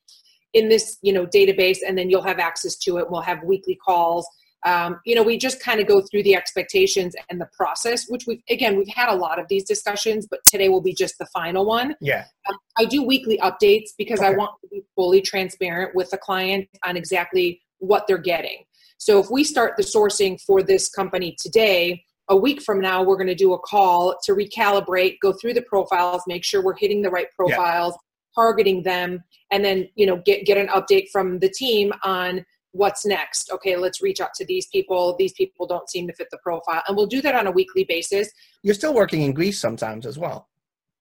in 0.54 0.68
this 0.68 0.98
you 1.02 1.12
know 1.12 1.26
database 1.26 1.78
and 1.86 1.98
then 1.98 2.08
you'll 2.08 2.22
have 2.22 2.38
access 2.38 2.76
to 2.76 2.98
it 2.98 3.10
we'll 3.10 3.20
have 3.20 3.42
weekly 3.42 3.76
calls 3.84 4.26
um, 4.64 5.00
you 5.04 5.14
know 5.14 5.22
we 5.22 5.36
just 5.36 5.60
kind 5.60 5.80
of 5.80 5.86
go 5.86 6.00
through 6.00 6.22
the 6.22 6.34
expectations 6.34 7.14
and 7.30 7.40
the 7.40 7.48
process 7.56 8.06
which 8.08 8.26
we've 8.26 8.42
again 8.48 8.76
we've 8.76 8.88
had 8.88 9.08
a 9.08 9.14
lot 9.14 9.38
of 9.38 9.46
these 9.48 9.64
discussions 9.64 10.26
but 10.26 10.40
today 10.44 10.68
will 10.68 10.80
be 10.80 10.94
just 10.94 11.18
the 11.18 11.26
final 11.26 11.64
one. 11.64 11.94
Yeah. 12.00 12.24
Um, 12.48 12.56
i 12.78 12.84
do 12.84 13.02
weekly 13.02 13.38
updates 13.38 13.90
because 13.98 14.20
okay. 14.20 14.28
i 14.28 14.36
want 14.36 14.52
to 14.62 14.68
be 14.68 14.82
fully 14.94 15.20
transparent 15.20 15.94
with 15.94 16.10
the 16.10 16.18
client 16.18 16.68
on 16.84 16.96
exactly 16.96 17.60
what 17.78 18.06
they're 18.06 18.18
getting. 18.18 18.64
So 18.98 19.18
if 19.18 19.30
we 19.30 19.44
start 19.44 19.76
the 19.76 19.82
sourcing 19.82 20.40
for 20.40 20.62
this 20.62 20.88
company 20.88 21.36
today 21.38 22.04
a 22.30 22.36
week 22.36 22.62
from 22.62 22.80
now 22.80 23.02
we're 23.02 23.16
going 23.16 23.26
to 23.26 23.34
do 23.34 23.52
a 23.52 23.58
call 23.58 24.16
to 24.24 24.32
recalibrate 24.32 25.16
go 25.20 25.32
through 25.32 25.52
the 25.52 25.62
profiles 25.62 26.22
make 26.26 26.42
sure 26.42 26.62
we're 26.62 26.76
hitting 26.76 27.02
the 27.02 27.10
right 27.10 27.26
profiles 27.36 27.92
yeah 27.92 27.98
targeting 28.34 28.82
them 28.82 29.22
and 29.50 29.64
then 29.64 29.88
you 29.94 30.06
know 30.06 30.20
get 30.24 30.44
get 30.44 30.58
an 30.58 30.68
update 30.68 31.08
from 31.10 31.38
the 31.38 31.48
team 31.48 31.92
on 32.02 32.44
what's 32.74 33.06
next? 33.06 33.50
Okay 33.52 33.76
let's 33.76 34.02
reach 34.02 34.20
out 34.20 34.34
to 34.34 34.44
these 34.44 34.66
people. 34.66 35.16
These 35.18 35.32
people 35.32 35.66
don't 35.66 35.88
seem 35.88 36.06
to 36.08 36.12
fit 36.12 36.28
the 36.30 36.38
profile. 36.38 36.82
And 36.86 36.96
we'll 36.96 37.06
do 37.06 37.22
that 37.22 37.34
on 37.34 37.46
a 37.46 37.50
weekly 37.50 37.84
basis. 37.84 38.28
You're 38.62 38.74
still 38.74 38.94
working 38.94 39.22
in 39.22 39.32
greece 39.32 39.58
sometimes 39.58 40.06
as 40.06 40.18
well. 40.18 40.48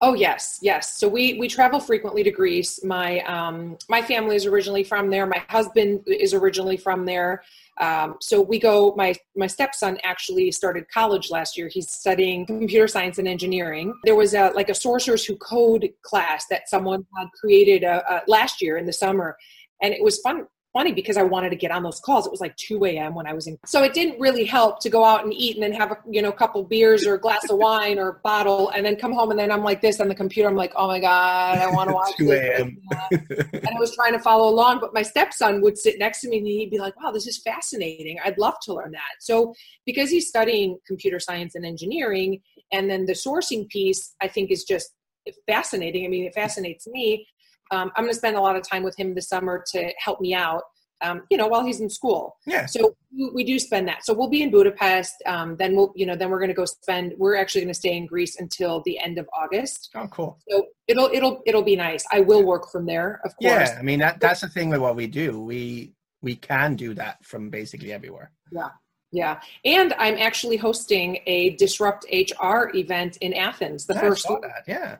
Oh 0.01 0.13
yes 0.13 0.59
yes. 0.61 0.97
So 0.97 1.07
we 1.07 1.39
we 1.39 1.47
travel 1.47 1.79
frequently 1.79 2.23
to 2.23 2.31
greece. 2.31 2.83
My 2.83 3.21
um 3.21 3.77
my 3.89 4.01
family 4.01 4.35
is 4.35 4.45
originally 4.45 4.83
from 4.83 5.09
there. 5.09 5.25
My 5.25 5.41
husband 5.49 6.01
is 6.07 6.33
originally 6.33 6.77
from 6.77 7.05
there. 7.05 7.43
Um, 7.79 8.17
so 8.21 8.41
we 8.41 8.59
go. 8.59 8.93
My 8.95 9.15
my 9.35 9.47
stepson 9.47 9.97
actually 10.03 10.51
started 10.51 10.85
college 10.93 11.31
last 11.31 11.57
year. 11.57 11.69
He's 11.69 11.89
studying 11.89 12.45
computer 12.45 12.87
science 12.87 13.17
and 13.17 13.27
engineering. 13.27 13.93
There 14.03 14.15
was 14.15 14.33
a 14.35 14.51
like 14.53 14.69
a 14.69 14.75
sorcerers 14.75 15.25
who 15.25 15.35
code 15.37 15.89
class 16.03 16.45
that 16.49 16.69
someone 16.69 17.05
had 17.17 17.29
created 17.39 17.83
a, 17.83 18.03
a, 18.13 18.21
last 18.27 18.61
year 18.61 18.77
in 18.77 18.85
the 18.85 18.93
summer, 18.93 19.37
and 19.81 19.93
it 19.93 20.03
was 20.03 20.19
fun 20.19 20.45
funny 20.73 20.91
because 20.91 21.17
I 21.17 21.23
wanted 21.23 21.51
to 21.51 21.55
get 21.55 21.71
on 21.71 21.83
those 21.83 21.99
calls. 21.99 22.25
It 22.25 22.31
was 22.31 22.41
like 22.41 22.55
2 22.57 22.83
a.m. 22.85 23.13
when 23.13 23.27
I 23.27 23.33
was 23.33 23.47
in. 23.47 23.57
So 23.65 23.83
it 23.83 23.93
didn't 23.93 24.19
really 24.19 24.43
help 24.43 24.79
to 24.81 24.89
go 24.89 25.05
out 25.05 25.23
and 25.23 25.33
eat 25.33 25.55
and 25.55 25.63
then 25.63 25.71
have 25.73 25.91
a 25.91 25.97
you 26.09 26.21
know 26.21 26.29
a 26.29 26.33
couple 26.33 26.63
beers 26.63 27.05
or 27.05 27.13
a 27.13 27.19
glass 27.19 27.49
of 27.49 27.57
wine 27.57 27.99
or 27.99 28.09
a 28.09 28.13
bottle 28.19 28.69
and 28.69 28.85
then 28.85 28.95
come 28.95 29.13
home 29.13 29.29
and 29.31 29.39
then 29.39 29.51
I'm 29.51 29.63
like 29.63 29.81
this 29.81 29.99
on 29.99 30.07
the 30.07 30.15
computer. 30.15 30.49
I'm 30.49 30.55
like, 30.55 30.73
oh 30.75 30.87
my 30.87 30.99
god, 30.99 31.59
I 31.59 31.67
want 31.67 31.89
to 31.89 31.93
watch 31.99 32.15
2 32.17 32.31
a.m. 32.31 32.77
and 33.11 33.69
I 33.69 33.79
was 33.79 33.95
trying 33.95 34.13
to 34.13 34.19
follow 34.19 34.49
along, 34.49 34.79
but 34.79 34.93
my 34.93 35.03
stepson 35.03 35.61
would 35.61 35.77
sit 35.77 35.99
next 35.99 36.21
to 36.21 36.29
me 36.29 36.39
and 36.39 36.47
he'd 36.47 36.71
be 36.71 36.79
like, 36.79 36.99
wow, 37.01 37.11
this 37.11 37.27
is 37.27 37.37
fascinating. 37.37 38.17
I'd 38.23 38.37
love 38.37 38.55
to 38.63 38.73
learn 38.73 38.91
that. 38.91 39.01
So 39.19 39.53
because 39.85 40.09
he's 40.09 40.27
studying 40.27 40.79
computer 40.87 41.19
science 41.19 41.55
and 41.55 41.65
engineering, 41.65 42.41
and 42.71 42.89
then 42.89 43.05
the 43.05 43.13
sourcing 43.13 43.69
piece, 43.69 44.15
I 44.21 44.27
think 44.27 44.49
is 44.49 44.63
just 44.63 44.93
fascinating. 45.47 46.05
I 46.05 46.07
mean, 46.07 46.25
it 46.25 46.33
fascinates 46.33 46.87
me 46.87 47.27
um, 47.71 47.91
I'm 47.95 48.03
going 48.03 48.13
to 48.13 48.17
spend 48.17 48.35
a 48.35 48.41
lot 48.41 48.55
of 48.55 48.67
time 48.67 48.83
with 48.83 48.97
him 48.97 49.15
this 49.15 49.29
summer 49.29 49.63
to 49.73 49.93
help 49.97 50.21
me 50.21 50.33
out. 50.33 50.63
Um, 51.01 51.23
you 51.29 51.35
know, 51.35 51.47
while 51.47 51.65
he's 51.65 51.81
in 51.81 51.89
school. 51.89 52.37
Yeah. 52.47 52.65
So 52.65 52.95
we, 53.33 53.43
do 53.43 53.59
spend 53.59 53.89
that. 53.89 54.05
So 54.05 54.13
we'll 54.13 54.29
be 54.29 54.41
in 54.41 54.51
Budapest. 54.51 55.15
Um, 55.25 55.57
then 55.57 55.75
we'll, 55.75 55.91
you 55.97 56.05
know, 56.05 56.15
then 56.15 56.29
we're 56.29 56.39
going 56.39 56.49
to 56.49 56.53
go 56.53 56.63
spend. 56.63 57.13
We're 57.17 57.35
actually 57.35 57.59
going 57.59 57.73
to 57.73 57.77
stay 57.77 57.97
in 57.97 58.05
Greece 58.05 58.39
until 58.39 58.81
the 58.85 58.97
end 58.99 59.17
of 59.17 59.27
August. 59.33 59.89
Oh, 59.95 60.07
cool. 60.07 60.39
So 60.47 60.65
it'll 60.87 61.09
it'll 61.11 61.41
it'll 61.45 61.61
be 61.61 61.75
nice. 61.75 62.05
I 62.13 62.21
will 62.21 62.43
work 62.43 62.71
from 62.71 62.85
there, 62.85 63.19
of 63.25 63.35
course. 63.35 63.69
Yeah. 63.69 63.75
I 63.77 63.81
mean 63.81 63.99
that 63.99 64.21
that's 64.21 64.41
the 64.41 64.47
thing 64.47 64.69
with 64.69 64.79
what 64.79 64.95
we 64.95 65.07
do. 65.07 65.41
We 65.41 65.93
we 66.21 66.37
can 66.37 66.75
do 66.75 66.93
that 66.93 67.23
from 67.25 67.49
basically 67.49 67.91
everywhere. 67.91 68.31
Yeah. 68.53 68.69
Yeah. 69.11 69.41
And 69.63 69.93
I'm 69.99 70.17
actually 70.17 70.57
hosting 70.57 71.19
a 71.27 71.51
Disrupt 71.57 72.05
HR 72.11 72.75
event 72.75 73.17
in 73.17 73.33
Athens, 73.33 73.85
the 73.85 73.93
yeah, 73.93 73.99
first 73.99 74.29
one. 74.29 74.41
Yeah. 74.67 74.97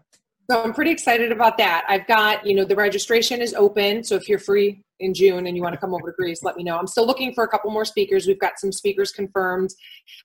So 0.49 0.61
I'm 0.61 0.73
pretty 0.73 0.91
excited 0.91 1.31
about 1.31 1.57
that. 1.57 1.85
I've 1.87 2.05
got, 2.07 2.45
you 2.45 2.55
know, 2.55 2.65
the 2.65 2.75
registration 2.75 3.41
is 3.41 3.53
open. 3.53 4.03
So 4.03 4.15
if 4.15 4.27
you're 4.27 4.39
free, 4.39 4.83
in 5.03 5.13
June 5.13 5.45
and 5.45 5.55
you 5.55 5.61
want 5.61 5.73
to 5.73 5.79
come 5.79 5.93
over 5.93 6.11
to 6.11 6.15
Greece, 6.15 6.43
let 6.43 6.55
me 6.55 6.63
know. 6.63 6.77
I'm 6.77 6.87
still 6.87 7.05
looking 7.05 7.33
for 7.33 7.43
a 7.43 7.47
couple 7.47 7.69
more 7.71 7.85
speakers. 7.85 8.25
We've 8.25 8.39
got 8.39 8.59
some 8.59 8.71
speakers 8.71 9.11
confirmed. 9.11 9.71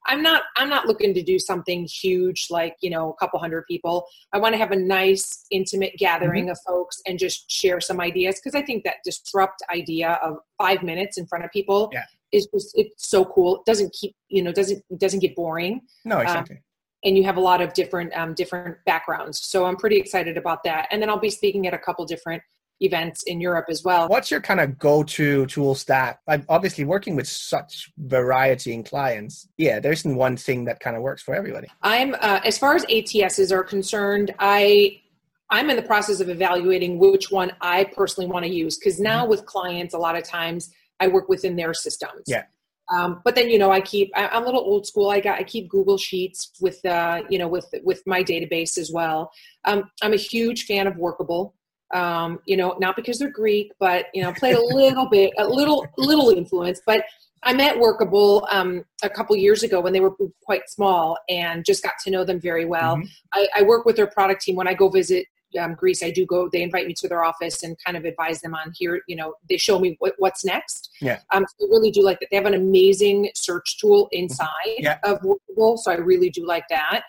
I'm 0.07 0.21
not 0.21 0.43
I'm 0.57 0.69
not 0.69 0.85
looking 0.85 1.13
to 1.13 1.21
do 1.21 1.37
something 1.37 1.87
huge 1.87 2.47
like, 2.49 2.75
you 2.81 2.89
know, 2.89 3.11
a 3.11 3.15
couple 3.15 3.39
hundred 3.39 3.65
people. 3.69 4.05
I 4.33 4.37
want 4.37 4.53
to 4.53 4.57
have 4.57 4.71
a 4.71 4.75
nice 4.75 5.45
intimate 5.51 5.93
gathering 5.97 6.45
mm-hmm. 6.45 6.51
of 6.51 6.59
folks 6.65 7.01
and 7.05 7.19
just 7.19 7.49
share 7.51 7.81
some 7.81 7.99
ideas 7.99 8.39
because 8.41 8.55
I 8.55 8.65
think 8.65 8.83
that 8.85 8.95
disrupt 9.03 9.61
idea 9.71 10.19
of 10.23 10.37
5 10.57 10.83
minutes 10.83 11.17
in 11.17 11.27
front 11.27 11.45
of 11.45 11.51
people 11.51 11.89
yeah. 11.91 12.03
is 12.31 12.47
just 12.53 12.71
it's 12.75 13.09
so 13.09 13.25
cool. 13.25 13.57
It 13.57 13.65
doesn't 13.65 13.93
keep, 13.93 14.15
you 14.29 14.41
know, 14.41 14.51
doesn't 14.51 14.83
doesn't 14.97 15.19
get 15.19 15.35
boring. 15.35 15.81
No, 16.05 16.19
exactly. 16.19 16.57
Um, 16.57 16.61
and 17.03 17.17
you 17.17 17.23
have 17.23 17.37
a 17.37 17.41
lot 17.41 17.61
of 17.61 17.73
different 17.73 18.15
um, 18.15 18.33
different 18.33 18.77
backgrounds. 18.85 19.39
So 19.41 19.65
I'm 19.65 19.75
pretty 19.75 19.97
excited 19.97 20.37
about 20.37 20.63
that. 20.63 20.87
And 20.91 21.01
then 21.01 21.09
I'll 21.09 21.19
be 21.19 21.29
speaking 21.29 21.67
at 21.67 21.73
a 21.73 21.77
couple 21.77 22.05
different 22.05 22.41
events 22.81 23.23
in 23.23 23.41
Europe 23.41 23.65
as 23.69 23.83
well. 23.83 24.07
What's 24.07 24.31
your 24.31 24.41
kind 24.41 24.59
of 24.59 24.79
go-to 24.79 25.45
tool 25.47 25.75
stack? 25.75 26.19
I'm 26.27 26.45
obviously 26.47 26.85
working 26.85 27.15
with 27.15 27.27
such 27.27 27.91
variety 27.97 28.73
in 28.73 28.83
clients. 28.83 29.49
Yeah, 29.57 29.79
there 29.79 29.91
isn't 29.91 30.15
one 30.15 30.37
thing 30.37 30.65
that 30.65 30.79
kind 30.79 30.95
of 30.95 31.01
works 31.01 31.21
for 31.21 31.35
everybody. 31.35 31.67
I'm 31.81 32.15
uh, 32.21 32.39
as 32.45 32.57
far 32.57 32.75
as 32.75 32.85
ATSs 32.85 33.51
are 33.51 33.63
concerned, 33.63 34.33
I 34.39 35.01
I'm 35.49 35.69
in 35.69 35.75
the 35.75 35.81
process 35.81 36.19
of 36.19 36.29
evaluating 36.29 36.99
which 36.99 37.31
one 37.31 37.51
I 37.59 37.85
personally 37.85 38.29
want 38.29 38.45
to 38.45 38.51
use 38.51 38.77
because 38.77 38.99
now 38.99 39.21
mm-hmm. 39.21 39.31
with 39.31 39.45
clients, 39.45 39.93
a 39.93 39.97
lot 39.97 40.15
of 40.15 40.23
times 40.23 40.71
I 40.99 41.07
work 41.07 41.29
within 41.29 41.55
their 41.55 41.73
systems. 41.73 42.23
Yeah. 42.27 42.43
Um, 42.91 43.21
but 43.23 43.35
then 43.35 43.49
you 43.49 43.59
know 43.59 43.71
I 43.71 43.81
keep 43.81 44.11
I, 44.15 44.35
am 44.35 44.43
a 44.43 44.45
little 44.45 44.61
old 44.61 44.85
school. 44.87 45.09
I 45.09 45.19
got 45.19 45.39
I 45.39 45.43
keep 45.43 45.69
Google 45.69 45.97
Sheets 45.97 46.51
with 46.59 46.83
uh, 46.85 47.21
you 47.29 47.37
know 47.37 47.47
with 47.47 47.67
with 47.83 48.01
my 48.05 48.23
database 48.23 48.77
as 48.77 48.91
well. 48.91 49.31
Um, 49.65 49.89
I'm 50.01 50.13
a 50.13 50.17
huge 50.17 50.65
fan 50.65 50.87
of 50.87 50.95
Workable. 50.97 51.55
Um, 51.93 52.39
you 52.45 52.55
know, 52.55 52.75
not 52.79 52.95
because 52.95 53.17
they're 53.17 53.31
Greek, 53.31 53.71
but 53.79 54.07
you 54.13 54.21
know, 54.21 54.31
played 54.33 54.55
a 54.55 54.63
little 54.75 55.07
bit, 55.07 55.33
a 55.37 55.47
little 55.47 55.85
little 55.97 56.29
influence. 56.29 56.81
But 56.85 57.05
I 57.43 57.53
met 57.53 57.79
Workable 57.79 58.47
um, 58.51 58.83
a 59.03 59.09
couple 59.09 59.35
years 59.35 59.63
ago 59.63 59.79
when 59.79 59.93
they 59.93 59.99
were 59.99 60.13
quite 60.43 60.69
small, 60.69 61.17
and 61.29 61.63
just 61.63 61.83
got 61.83 61.93
to 62.03 62.11
know 62.11 62.23
them 62.23 62.39
very 62.39 62.65
well. 62.65 62.97
Mm-hmm. 62.97 63.07
I, 63.33 63.47
I 63.57 63.61
work 63.63 63.85
with 63.85 63.95
their 63.95 64.07
product 64.07 64.41
team 64.41 64.55
when 64.55 64.67
I 64.67 64.73
go 64.73 64.89
visit 64.89 65.25
um, 65.59 65.73
Greece, 65.75 66.03
I 66.03 66.11
do 66.11 66.25
go. 66.25 66.49
They 66.51 66.61
invite 66.61 66.87
me 66.87 66.93
to 66.95 67.07
their 67.07 67.23
office 67.23 67.63
and 67.63 67.77
kind 67.83 67.97
of 67.97 68.05
advise 68.05 68.41
them 68.41 68.53
on 68.53 68.73
here. 68.75 69.01
You 69.07 69.15
know, 69.15 69.35
they 69.49 69.57
show 69.57 69.79
me 69.79 69.95
what, 69.99 70.15
what's 70.17 70.43
next. 70.43 70.89
Yeah. 71.01 71.19
Um, 71.33 71.45
so 71.57 71.65
I 71.65 71.69
really 71.71 71.91
do 71.91 72.03
like 72.03 72.19
that. 72.19 72.27
They 72.29 72.37
have 72.37 72.45
an 72.45 72.53
amazing 72.53 73.29
search 73.35 73.79
tool 73.79 74.09
inside 74.11 74.47
yeah. 74.77 74.99
of 75.03 75.23
Workable, 75.23 75.77
so 75.77 75.91
I 75.91 75.95
really 75.95 76.29
do 76.29 76.45
like 76.45 76.65
that. 76.69 77.03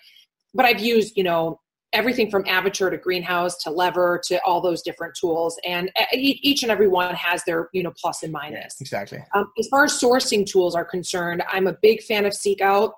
But 0.54 0.66
I've 0.66 0.80
used, 0.80 1.16
you 1.16 1.24
know, 1.24 1.60
everything 1.92 2.30
from 2.30 2.44
Avature 2.44 2.90
to 2.90 2.96
Greenhouse 2.96 3.56
to 3.64 3.70
Lever 3.70 4.20
to 4.26 4.40
all 4.44 4.60
those 4.60 4.82
different 4.82 5.14
tools, 5.14 5.58
and 5.64 5.90
each 6.12 6.62
and 6.62 6.70
every 6.70 6.88
one 6.88 7.14
has 7.14 7.42
their, 7.44 7.68
you 7.72 7.82
know, 7.82 7.92
plus 8.00 8.22
and 8.22 8.32
minus. 8.32 8.76
Yeah, 8.78 8.84
exactly. 8.84 9.18
Um, 9.34 9.50
as 9.58 9.66
far 9.68 9.84
as 9.84 10.00
sourcing 10.00 10.46
tools 10.46 10.74
are 10.74 10.84
concerned, 10.84 11.42
I'm 11.48 11.66
a 11.66 11.76
big 11.82 12.02
fan 12.02 12.26
of 12.26 12.32
SeekOut. 12.32 12.92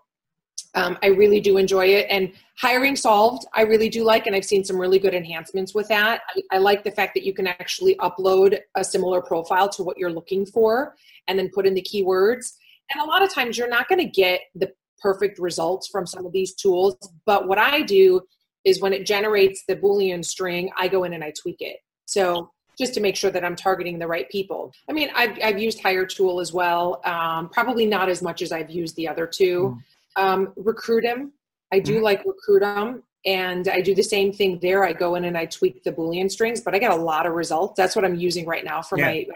Um, 0.75 0.99
I 1.03 1.09
really 1.09 1.41
do 1.41 1.59
enjoy 1.59 1.87
it. 1.87 2.07
And 2.09 2.33
HiringSolved, 2.63 3.43
I 3.55 3.63
really 3.63 3.89
do 3.89 4.05
like, 4.05 4.27
and 4.27 4.35
I've 4.35 4.45
seen 4.45 4.65
some 4.65 4.79
really 4.79 4.99
good 4.99 5.15
enhancements 5.15 5.75
with 5.75 5.89
that. 5.89 6.23
I, 6.35 6.57
I, 6.57 6.59
like 6.59 6.83
the 6.83 6.91
fact 6.91 7.15
that 7.15 7.25
you 7.25 7.35
can 7.35 7.47
actually 7.47 7.95
upload 7.97 8.59
a 8.75 8.83
similar 8.83 9.21
profile 9.21 9.69
to 9.71 9.83
what 9.83 9.99
you're 9.99 10.13
looking 10.13 10.47
for 10.47 10.95
and 11.29 11.39
then 11.39 11.51
put 11.51 11.67
in 11.67 11.75
the 11.75 11.83
keywords. 11.83 12.55
And 12.91 13.03
a 13.03 13.05
lot 13.05 13.23
of 13.23 13.33
times 13.33 13.59
you're 13.59 13.69
not 13.69 13.89
going 13.89 13.99
to 13.99 14.07
get 14.07 14.41
the 14.55 14.73
perfect 15.01 15.39
results 15.39 15.89
from 15.89 16.07
some 16.07 16.25
of 16.25 16.33
these 16.33 16.55
tools. 16.55 16.97
But 17.27 17.49
what 17.49 17.59
I 17.59 17.83
do 17.83 18.23
is 18.65 18.81
when 18.81 18.93
it 18.93 19.05
generates 19.05 19.65
the 19.67 19.77
Boolean 19.77 20.25
string, 20.25 20.71
I 20.77 20.89
go 20.89 21.05
in 21.05 21.13
and 21.13 21.25
I 21.25 21.33
tweak 21.33 21.57
it. 21.61 21.79
So 22.07 22.51
just 22.79 22.95
to 22.95 23.01
make 23.01 23.17
sure 23.17 23.31
that 23.31 23.45
I'm 23.45 23.57
targeting 23.57 23.99
the 23.99 24.07
right 24.07 24.29
people. 24.31 24.73
I 24.89 24.93
mean, 24.93 25.11
I've, 25.15 25.37
I've 25.43 25.59
used 25.59 25.81
Hiretual 25.83 26.41
as 26.41 26.53
well, 26.53 27.03
um, 27.05 27.49
probably 27.51 27.87
not 27.87 28.09
as 28.09 28.23
much 28.23 28.41
as 28.41 28.51
I've 28.51 28.71
used 28.71 28.97
the 28.97 29.09
other 29.09 29.27
two. 29.27 29.77
Mm. 29.77 29.83
Um, 30.17 30.53
Recruit'em, 30.59 31.31
I 31.73 31.79
do 31.79 31.95
mm-hmm. 31.95 32.05
like 32.05 32.25
Recruit'em, 32.25 33.03
and 33.25 33.69
I 33.69 33.81
do 33.81 33.95
the 33.95 34.03
same 34.03 34.33
thing 34.33 34.59
there. 34.61 34.85
I 34.85 34.93
go 34.93 35.15
in 35.15 35.25
and 35.25 35.39
I 35.39 35.47
tweak 35.47 35.85
the 35.85 35.93
Boolean 35.93 36.31
strings, 36.31 36.61
but 36.61 36.75
I 36.75 36.79
get 36.79 36.91
a 36.91 36.97
lot 36.97 37.27
of 37.27 37.35
results. 37.35 37.75
That's 37.77 37.95
what 37.95 38.05
I'm 38.05 38.17
using 38.17 38.47
right 38.47 38.65
now 38.65 38.83
for 38.83 38.99
yeah. 38.99 39.07
my 39.07 39.27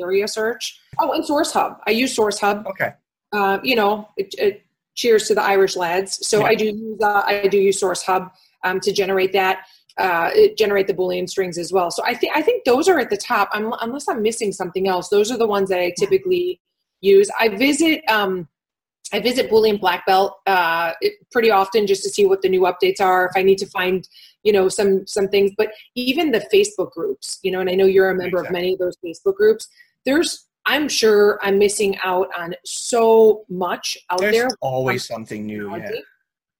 area 0.00 0.28
search. 0.28 0.80
Oh, 1.00 1.12
and 1.12 1.24
SourceHub. 1.24 1.78
I 1.86 1.90
use 1.90 2.16
SourceHub. 2.16 2.66
Okay. 2.66 2.92
Uh, 3.32 3.58
you 3.62 3.74
know, 3.74 4.08
it, 4.16 4.34
it, 4.38 4.62
cheers 4.94 5.26
to 5.26 5.34
the 5.34 5.42
Irish 5.42 5.74
lads. 5.74 6.26
So 6.26 6.40
yeah. 6.40 6.46
I 6.46 6.54
do 6.54 6.66
use 6.66 7.00
uh, 7.02 7.22
I 7.24 7.48
do 7.48 7.58
use 7.58 7.80
SourceHub 7.80 8.30
um, 8.62 8.78
to 8.80 8.92
generate 8.92 9.32
that. 9.32 9.66
Uh, 9.98 10.30
generate 10.56 10.86
the 10.86 10.94
boolean 10.94 11.28
strings 11.28 11.58
as 11.58 11.70
well. 11.70 11.90
So 11.90 12.02
I 12.06 12.14
think 12.14 12.34
I 12.34 12.42
think 12.42 12.64
those 12.64 12.88
are 12.88 12.98
at 12.98 13.10
the 13.10 13.16
top. 13.16 13.50
I'm, 13.52 13.72
unless 13.80 14.08
I'm 14.08 14.22
missing 14.22 14.52
something 14.52 14.88
else, 14.88 15.08
those 15.08 15.30
are 15.30 15.36
the 15.36 15.46
ones 15.46 15.68
that 15.68 15.80
I 15.80 15.92
typically 15.98 16.60
use. 17.02 17.30
I 17.38 17.48
visit 17.48 18.02
um, 18.08 18.48
I 19.12 19.20
visit 19.20 19.50
Boolean 19.50 19.80
Black 19.80 20.06
Belt 20.06 20.38
uh, 20.46 20.92
pretty 21.30 21.50
often 21.50 21.86
just 21.86 22.02
to 22.04 22.08
see 22.08 22.26
what 22.26 22.42
the 22.42 22.48
new 22.48 22.62
updates 22.62 23.00
are. 23.00 23.26
If 23.26 23.32
I 23.36 23.42
need 23.42 23.58
to 23.58 23.66
find, 23.66 24.08
you 24.42 24.52
know, 24.52 24.68
some 24.68 25.06
some 25.06 25.28
things, 25.28 25.52
but 25.56 25.72
even 25.94 26.30
the 26.30 26.46
Facebook 26.52 26.92
groups, 26.92 27.38
you 27.42 27.50
know, 27.50 27.60
and 27.60 27.68
I 27.68 27.74
know 27.74 27.84
you're 27.84 28.10
a 28.10 28.14
member 28.14 28.38
exactly. 28.38 28.48
of 28.48 28.52
many 28.52 28.72
of 28.72 28.78
those 28.78 28.96
Facebook 29.04 29.36
groups. 29.36 29.68
There's, 30.04 30.46
I'm 30.66 30.88
sure, 30.88 31.38
I'm 31.42 31.58
missing 31.58 31.96
out 32.04 32.28
on 32.36 32.54
so 32.64 33.44
much 33.48 33.96
out 34.10 34.20
there's 34.20 34.34
there. 34.34 34.48
Always 34.60 35.06
something 35.06 35.46
new. 35.46 35.76
Yeah. 35.76 35.90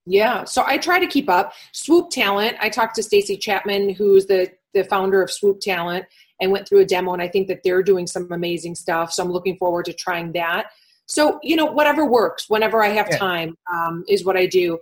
Yeah, 0.05 0.43
so 0.43 0.63
I 0.67 0.77
try 0.77 0.99
to 0.99 1.07
keep 1.07 1.29
up. 1.29 1.53
Swoop 1.71 2.09
Talent. 2.09 2.57
I 2.59 2.67
talked 2.67 2.95
to 2.95 3.03
Stacy 3.03 3.37
Chapman, 3.37 3.89
who's 3.89 4.25
the 4.25 4.51
the 4.73 4.83
founder 4.83 5.21
of 5.23 5.31
Swoop 5.31 5.61
Talent, 5.61 6.05
and 6.41 6.51
went 6.51 6.67
through 6.67 6.79
a 6.79 6.85
demo. 6.85 7.13
And 7.13 7.21
I 7.21 7.29
think 7.29 7.47
that 7.47 7.61
they're 7.63 7.81
doing 7.81 8.05
some 8.05 8.29
amazing 8.29 8.75
stuff. 8.75 9.13
So 9.13 9.23
I'm 9.23 9.31
looking 9.31 9.55
forward 9.55 9.85
to 9.85 9.93
trying 9.93 10.33
that. 10.33 10.71
So, 11.05 11.39
you 11.43 11.55
know, 11.55 11.65
whatever 11.65 12.05
works, 12.05 12.49
whenever 12.49 12.81
I 12.81 12.89
have 12.89 13.07
yeah. 13.09 13.17
time, 13.17 13.57
um, 13.71 14.03
is 14.07 14.23
what 14.23 14.37
I 14.37 14.45
do. 14.45 14.79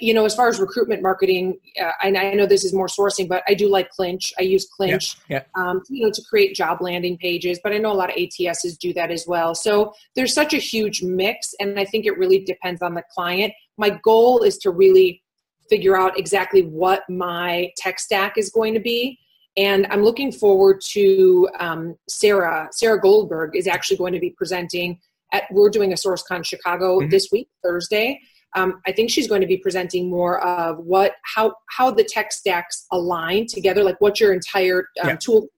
You 0.00 0.14
know, 0.14 0.24
as 0.24 0.34
far 0.34 0.48
as 0.48 0.58
recruitment 0.58 1.00
marketing, 1.00 1.60
uh, 1.80 1.92
I, 2.02 2.08
I, 2.08 2.34
know 2.34 2.44
this 2.44 2.64
is 2.64 2.72
more 2.72 2.88
sourcing, 2.88 3.28
but 3.28 3.44
I 3.46 3.54
do 3.54 3.68
like 3.68 3.88
Clinch. 3.90 4.32
I 4.36 4.42
use 4.42 4.66
Clinch, 4.66 5.16
yeah. 5.28 5.42
Yeah. 5.56 5.62
Um, 5.62 5.80
you 5.88 6.04
know, 6.04 6.10
to 6.10 6.22
create 6.28 6.56
job 6.56 6.80
landing 6.80 7.16
pages. 7.18 7.60
But 7.62 7.72
I 7.72 7.78
know 7.78 7.92
a 7.92 7.94
lot 7.94 8.10
of 8.10 8.16
ATSs 8.16 8.78
do 8.78 8.92
that 8.94 9.12
as 9.12 9.26
well. 9.28 9.54
So 9.54 9.92
there's 10.16 10.34
such 10.34 10.54
a 10.54 10.58
huge 10.58 11.04
mix, 11.04 11.54
and 11.60 11.78
I 11.78 11.84
think 11.84 12.04
it 12.04 12.18
really 12.18 12.40
depends 12.40 12.82
on 12.82 12.94
the 12.94 13.04
client. 13.14 13.52
My 13.78 13.90
goal 14.02 14.42
is 14.42 14.58
to 14.58 14.70
really 14.70 15.22
figure 15.70 15.96
out 15.96 16.18
exactly 16.18 16.62
what 16.62 17.02
my 17.08 17.70
tech 17.76 18.00
stack 18.00 18.36
is 18.38 18.50
going 18.50 18.74
to 18.74 18.80
be 18.80 19.18
and 19.56 19.86
I'm 19.90 20.02
looking 20.02 20.32
forward 20.32 20.80
to 20.88 21.48
um, 21.58 21.96
Sarah. 22.08 22.68
Sarah 22.72 23.00
Goldberg 23.00 23.56
is 23.56 23.66
actually 23.66 23.96
going 23.96 24.12
to 24.12 24.20
be 24.20 24.30
presenting 24.30 24.98
at, 25.32 25.44
we're 25.50 25.70
doing 25.70 25.92
a 25.92 25.96
SourceCon 25.96 26.44
Chicago 26.44 27.00
mm-hmm. 27.00 27.10
this 27.10 27.28
week, 27.32 27.48
Thursday. 27.62 28.20
Um, 28.54 28.80
I 28.86 28.92
think 28.92 29.10
she's 29.10 29.28
going 29.28 29.42
to 29.42 29.46
be 29.46 29.58
presenting 29.58 30.08
more 30.08 30.40
of 30.40 30.78
what 30.78 31.12
how 31.34 31.52
how 31.68 31.90
the 31.90 32.04
tech 32.04 32.32
stacks 32.32 32.86
align 32.90 33.46
together, 33.46 33.84
like 33.84 34.00
what 34.00 34.18
your 34.18 34.32
entire 34.32 34.88
um, 35.02 35.08
yeah. 35.08 35.16
tool. 35.16 35.48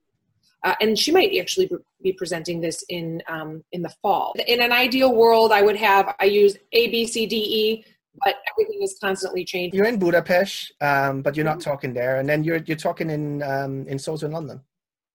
Uh, 0.64 0.74
and 0.80 0.98
she 0.98 1.12
might 1.12 1.32
actually 1.38 1.70
be 2.02 2.12
presenting 2.12 2.60
this 2.60 2.84
in 2.88 3.22
um, 3.28 3.62
in 3.70 3.82
the 3.82 3.92
fall. 4.02 4.34
In 4.48 4.60
an 4.60 4.72
ideal 4.72 5.14
world, 5.14 5.52
I 5.52 5.62
would 5.62 5.76
have 5.76 6.14
I 6.18 6.24
use 6.24 6.56
A 6.72 6.88
B 6.88 7.06
C 7.06 7.26
D 7.26 7.36
E, 7.36 7.84
but 8.24 8.36
everything 8.50 8.82
is 8.82 8.98
constantly 9.00 9.44
changing. 9.44 9.76
You're 9.76 9.86
in 9.86 9.98
Budapest, 9.98 10.72
um, 10.80 11.22
but 11.22 11.36
you're 11.36 11.44
not 11.44 11.58
mm-hmm. 11.58 11.70
talking 11.70 11.94
there, 11.94 12.18
and 12.18 12.28
then 12.28 12.42
you're 12.42 12.62
you're 12.66 12.76
talking 12.76 13.10
in 13.10 13.42
um, 13.44 13.86
in 13.86 13.98
Southern 14.00 14.32
London. 14.32 14.60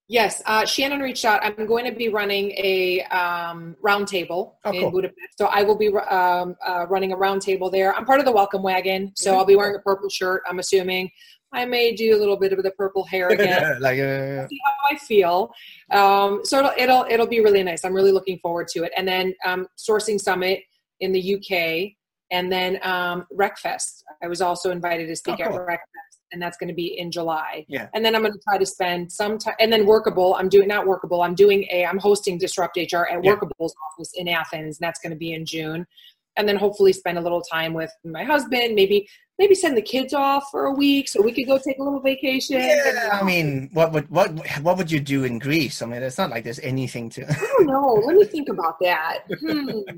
Yes, 0.09 0.41
uh, 0.45 0.65
Shannon 0.65 0.99
reached 0.99 1.23
out. 1.23 1.43
I'm 1.43 1.65
going 1.65 1.85
to 1.85 1.91
be 1.91 2.09
running 2.09 2.51
a 2.51 3.01
um, 3.03 3.75
roundtable 3.83 4.55
oh, 4.65 4.71
in 4.71 4.81
cool. 4.81 4.91
Budapest. 4.91 5.37
So 5.37 5.45
I 5.45 5.63
will 5.63 5.77
be 5.77 5.87
um, 5.87 6.55
uh, 6.65 6.85
running 6.89 7.13
a 7.13 7.17
roundtable 7.17 7.71
there. 7.71 7.95
I'm 7.95 8.05
part 8.05 8.19
of 8.19 8.25
the 8.25 8.31
welcome 8.31 8.61
wagon, 8.61 9.13
so 9.15 9.31
mm-hmm. 9.31 9.39
I'll 9.39 9.45
be 9.45 9.55
wearing 9.55 9.75
a 9.75 9.79
purple 9.79 10.09
shirt. 10.09 10.43
I'm 10.47 10.59
assuming 10.59 11.09
I 11.53 11.65
may 11.65 11.93
do 11.95 12.15
a 12.15 12.19
little 12.19 12.35
bit 12.35 12.51
of 12.51 12.61
the 12.63 12.71
purple 12.71 13.05
hair 13.05 13.29
again. 13.31 13.79
like 13.79 13.99
uh, 13.99 14.47
see 14.47 14.59
how 14.65 14.95
I 14.95 14.97
feel. 14.97 15.53
Um, 15.91 16.41
so 16.43 16.59
it'll, 16.59 16.73
it'll 16.77 17.05
it'll 17.09 17.27
be 17.27 17.39
really 17.39 17.63
nice. 17.63 17.85
I'm 17.85 17.93
really 17.93 18.11
looking 18.11 18.39
forward 18.39 18.67
to 18.69 18.83
it. 18.83 18.91
And 18.97 19.07
then 19.07 19.33
um, 19.45 19.67
sourcing 19.77 20.19
summit 20.19 20.59
in 20.99 21.13
the 21.13 21.35
UK, 21.35 21.93
and 22.29 22.51
then 22.51 22.77
um, 22.83 23.25
RecFest. 23.33 24.03
I 24.21 24.27
was 24.27 24.41
also 24.41 24.71
invited 24.71 25.07
to 25.07 25.15
speak 25.15 25.35
oh, 25.39 25.47
cool. 25.47 25.59
at 25.59 25.67
RecFest 25.67 26.12
and 26.33 26.41
that's 26.41 26.57
going 26.57 26.67
to 26.67 26.73
be 26.73 26.97
in 26.99 27.11
July. 27.11 27.65
Yeah. 27.69 27.87
And 27.93 28.03
then 28.03 28.15
I'm 28.15 28.21
going 28.21 28.33
to 28.33 28.39
try 28.39 28.57
to 28.57 28.65
spend 28.65 29.11
some 29.11 29.37
time, 29.37 29.55
and 29.59 29.71
then 29.71 29.85
Workable. 29.85 30.35
I'm 30.35 30.49
doing 30.49 30.67
not 30.67 30.85
Workable. 30.85 31.21
I'm 31.21 31.35
doing 31.35 31.65
a. 31.71 31.85
I'm 31.85 31.99
hosting 31.99 32.37
Disrupt 32.37 32.75
HR 32.75 33.05
at 33.05 33.23
yeah. 33.23 33.35
Workable's 33.35 33.75
office 33.91 34.11
in 34.15 34.27
Athens, 34.27 34.79
and 34.79 34.85
that's 34.85 34.99
going 34.99 35.11
to 35.11 35.17
be 35.17 35.33
in 35.33 35.45
June. 35.45 35.85
And 36.35 36.49
then 36.49 36.55
hopefully 36.55 36.93
spend 36.93 37.19
a 37.19 37.21
little 37.21 37.41
time 37.41 37.73
with 37.73 37.91
my 38.03 38.23
husband. 38.23 38.73
Maybe 38.73 39.07
maybe 39.39 39.55
send 39.55 39.75
the 39.75 39.81
kids 39.81 40.13
off 40.13 40.45
for 40.51 40.65
a 40.65 40.71
week 40.71 41.07
so 41.07 41.21
we 41.21 41.31
could 41.31 41.47
go 41.47 41.57
take 41.57 41.77
a 41.79 41.83
little 41.83 41.99
vacation. 41.99 42.59
Yeah, 42.59 43.09
I 43.13 43.23
mean, 43.23 43.69
what 43.73 43.91
would 43.91 44.09
what 44.09 44.31
what 44.61 44.77
would 44.77 44.91
you 44.91 44.99
do 44.99 45.23
in 45.23 45.39
Greece? 45.39 45.81
I 45.81 45.85
mean, 45.85 46.01
it's 46.01 46.17
not 46.17 46.31
like 46.31 46.43
there's 46.43 46.59
anything 46.59 47.09
to. 47.11 47.29
I 47.29 47.35
don't 47.35 47.67
know. 47.67 48.01
Let 48.05 48.15
me 48.15 48.25
think 48.25 48.49
about 48.49 48.75
that. 48.81 49.23
Hmm. 49.43 49.97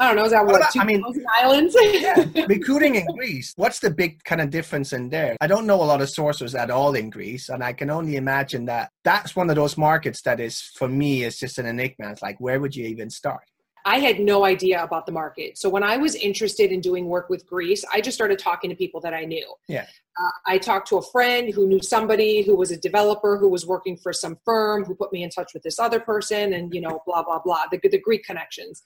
I 0.00 0.08
don't 0.08 0.16
know. 0.16 0.24
Is 0.24 0.32
that 0.32 0.44
what? 0.44 0.70
Two 0.72 0.80
I 0.80 0.84
mean, 0.84 1.04
islands. 1.36 1.76
yeah, 1.80 2.24
recruiting 2.48 2.96
in 2.96 3.06
Greece. 3.14 3.52
What's 3.56 3.78
the 3.78 3.90
big 3.90 4.22
kind 4.24 4.40
of 4.40 4.50
difference 4.50 4.92
in 4.92 5.10
there? 5.10 5.36
I 5.40 5.46
don't 5.46 5.66
know 5.66 5.76
a 5.76 5.84
lot 5.84 6.00
of 6.00 6.10
sources 6.10 6.54
at 6.54 6.70
all 6.70 6.94
in 6.94 7.10
Greece, 7.10 7.48
and 7.48 7.62
I 7.62 7.72
can 7.72 7.90
only 7.90 8.16
imagine 8.16 8.64
that 8.66 8.90
that's 9.04 9.36
one 9.36 9.50
of 9.50 9.56
those 9.56 9.76
markets 9.76 10.22
that 10.22 10.40
is 10.40 10.60
for 10.60 10.88
me 10.88 11.24
is 11.24 11.38
just 11.38 11.58
an 11.58 11.66
enigma. 11.66 12.10
It's 12.10 12.22
like, 12.22 12.40
where 12.40 12.58
would 12.60 12.74
you 12.74 12.86
even 12.86 13.10
start? 13.10 13.42
I 13.84 13.98
had 13.98 14.20
no 14.20 14.44
idea 14.44 14.82
about 14.82 15.06
the 15.06 15.12
market. 15.12 15.58
So 15.58 15.68
when 15.68 15.82
I 15.82 15.96
was 15.96 16.14
interested 16.14 16.70
in 16.70 16.80
doing 16.80 17.06
work 17.06 17.28
with 17.28 17.46
Greece, 17.46 17.84
I 17.92 18.00
just 18.00 18.16
started 18.16 18.38
talking 18.38 18.70
to 18.70 18.76
people 18.76 19.00
that 19.00 19.12
I 19.12 19.24
knew. 19.24 19.52
Yeah. 19.68 19.86
Uh, 20.20 20.30
I 20.46 20.58
talked 20.58 20.88
to 20.88 20.98
a 20.98 21.02
friend 21.02 21.52
who 21.52 21.66
knew 21.66 21.80
somebody 21.82 22.42
who 22.42 22.54
was 22.54 22.70
a 22.70 22.76
developer 22.76 23.38
who 23.38 23.48
was 23.48 23.66
working 23.66 23.96
for 23.96 24.12
some 24.12 24.38
firm 24.44 24.84
who 24.84 24.94
put 24.94 25.12
me 25.12 25.22
in 25.22 25.30
touch 25.30 25.52
with 25.54 25.62
this 25.62 25.78
other 25.78 25.98
person 25.98 26.52
and, 26.52 26.72
you 26.72 26.80
know, 26.80 27.02
blah, 27.06 27.22
blah, 27.22 27.40
blah, 27.40 27.64
the, 27.70 27.80
the 27.88 28.00
Greek 28.00 28.24
connections. 28.24 28.82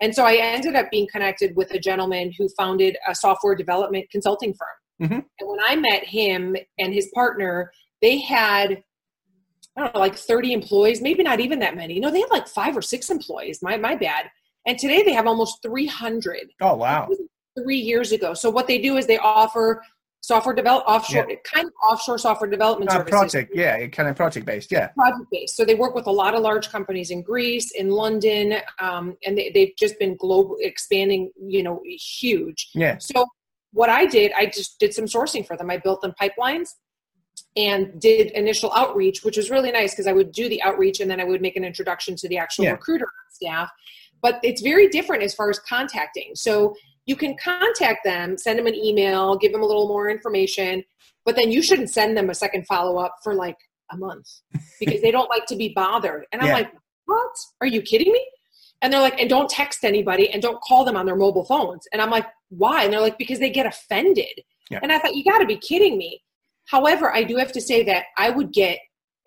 And 0.00 0.14
so 0.14 0.24
I 0.24 0.36
ended 0.36 0.76
up 0.76 0.90
being 0.90 1.06
connected 1.10 1.54
with 1.56 1.70
a 1.72 1.78
gentleman 1.78 2.32
who 2.36 2.48
founded 2.56 2.96
a 3.06 3.14
software 3.14 3.54
development 3.54 4.06
consulting 4.10 4.54
firm. 4.54 5.08
Mm-hmm. 5.08 5.20
And 5.38 5.48
when 5.48 5.58
I 5.66 5.76
met 5.76 6.04
him 6.04 6.56
and 6.78 6.94
his 6.94 7.10
partner, 7.14 7.70
they 8.00 8.20
had 8.20 8.82
I 9.76 9.82
don't 9.82 9.94
know, 9.94 10.00
like 10.00 10.16
30 10.16 10.52
employees, 10.52 11.00
maybe 11.00 11.22
not 11.22 11.38
even 11.38 11.60
that 11.60 11.76
many. 11.76 12.00
No, 12.00 12.10
they 12.10 12.20
had 12.20 12.30
like 12.30 12.48
five 12.48 12.76
or 12.76 12.82
six 12.82 13.08
employees. 13.08 13.60
My 13.62 13.76
my 13.76 13.94
bad. 13.94 14.26
And 14.66 14.78
today 14.78 15.02
they 15.02 15.12
have 15.12 15.26
almost 15.26 15.62
300. 15.62 16.50
Oh, 16.60 16.74
wow. 16.74 17.08
Three 17.58 17.78
years 17.78 18.12
ago. 18.12 18.34
So 18.34 18.50
what 18.50 18.66
they 18.66 18.78
do 18.78 18.96
is 18.96 19.06
they 19.06 19.18
offer 19.18 19.82
software 20.20 20.54
develop 20.54 20.84
offshore 20.86 21.26
yeah. 21.28 21.36
kind 21.44 21.66
of 21.66 21.72
offshore 21.82 22.18
software 22.18 22.50
development 22.50 22.90
uh, 22.90 22.94
services. 22.94 23.10
project 23.10 23.52
yeah 23.54 23.86
kind 23.86 24.08
of 24.08 24.16
project 24.16 24.44
based 24.44 24.70
yeah 24.70 24.88
project 24.88 25.30
based 25.30 25.56
so 25.56 25.64
they 25.64 25.74
work 25.74 25.94
with 25.94 26.06
a 26.06 26.10
lot 26.10 26.34
of 26.34 26.42
large 26.42 26.68
companies 26.68 27.10
in 27.10 27.22
greece 27.22 27.70
in 27.72 27.88
london 27.90 28.56
um, 28.80 29.16
and 29.24 29.36
they, 29.36 29.50
they've 29.50 29.72
just 29.78 29.98
been 29.98 30.16
global 30.16 30.56
expanding 30.60 31.30
you 31.40 31.62
know 31.62 31.80
huge 31.86 32.68
yeah 32.74 32.98
so 32.98 33.26
what 33.72 33.88
i 33.88 34.04
did 34.04 34.30
i 34.36 34.44
just 34.44 34.78
did 34.78 34.92
some 34.92 35.06
sourcing 35.06 35.46
for 35.46 35.56
them 35.56 35.70
i 35.70 35.78
built 35.78 36.02
them 36.02 36.12
pipelines 36.20 36.74
and 37.56 37.98
did 37.98 38.30
initial 38.32 38.70
outreach 38.74 39.24
which 39.24 39.38
was 39.38 39.50
really 39.50 39.72
nice 39.72 39.92
because 39.92 40.06
i 40.06 40.12
would 40.12 40.32
do 40.32 40.48
the 40.50 40.62
outreach 40.62 41.00
and 41.00 41.10
then 41.10 41.18
i 41.18 41.24
would 41.24 41.40
make 41.40 41.56
an 41.56 41.64
introduction 41.64 42.14
to 42.14 42.28
the 42.28 42.36
actual 42.36 42.64
yeah. 42.64 42.72
recruiter 42.72 43.08
staff 43.30 43.70
but 44.22 44.38
it's 44.42 44.62
very 44.62 44.88
different 44.88 45.22
as 45.22 45.34
far 45.34 45.50
as 45.50 45.58
contacting. 45.58 46.32
So 46.34 46.74
you 47.10 47.16
can 47.16 47.34
contact 47.42 48.04
them, 48.04 48.38
send 48.38 48.56
them 48.56 48.68
an 48.68 48.74
email, 48.76 49.36
give 49.36 49.50
them 49.50 49.62
a 49.62 49.66
little 49.66 49.88
more 49.88 50.08
information, 50.08 50.84
but 51.24 51.34
then 51.34 51.50
you 51.50 51.60
shouldn't 51.60 51.90
send 51.90 52.16
them 52.16 52.30
a 52.30 52.34
second 52.34 52.64
follow 52.68 52.98
up 52.98 53.16
for 53.24 53.34
like 53.34 53.56
a 53.90 53.96
month 53.96 54.28
because 54.80 55.02
they 55.02 55.10
don't 55.10 55.28
like 55.28 55.44
to 55.46 55.56
be 55.56 55.70
bothered. 55.74 56.24
And 56.30 56.40
I'm 56.40 56.46
yeah. 56.46 56.54
like, 56.54 56.72
what? 57.06 57.32
Are 57.60 57.66
you 57.66 57.82
kidding 57.82 58.12
me? 58.12 58.24
And 58.80 58.92
they're 58.92 59.00
like, 59.00 59.20
and 59.20 59.28
don't 59.28 59.50
text 59.50 59.82
anybody 59.82 60.30
and 60.30 60.40
don't 60.40 60.60
call 60.62 60.84
them 60.84 60.96
on 60.96 61.04
their 61.04 61.16
mobile 61.16 61.44
phones. 61.44 61.82
And 61.92 62.00
I'm 62.00 62.10
like, 62.10 62.26
why? 62.48 62.84
And 62.84 62.92
they're 62.92 63.00
like, 63.00 63.18
because 63.18 63.40
they 63.40 63.50
get 63.50 63.66
offended. 63.66 64.40
Yeah. 64.70 64.78
And 64.80 64.92
I 64.92 65.00
thought, 65.00 65.16
you 65.16 65.24
got 65.24 65.40
to 65.40 65.46
be 65.46 65.56
kidding 65.56 65.98
me. 65.98 66.22
However, 66.68 67.12
I 67.12 67.24
do 67.24 67.36
have 67.38 67.50
to 67.52 67.60
say 67.60 67.82
that 67.82 68.04
I 68.16 68.30
would 68.30 68.52
get 68.52 68.78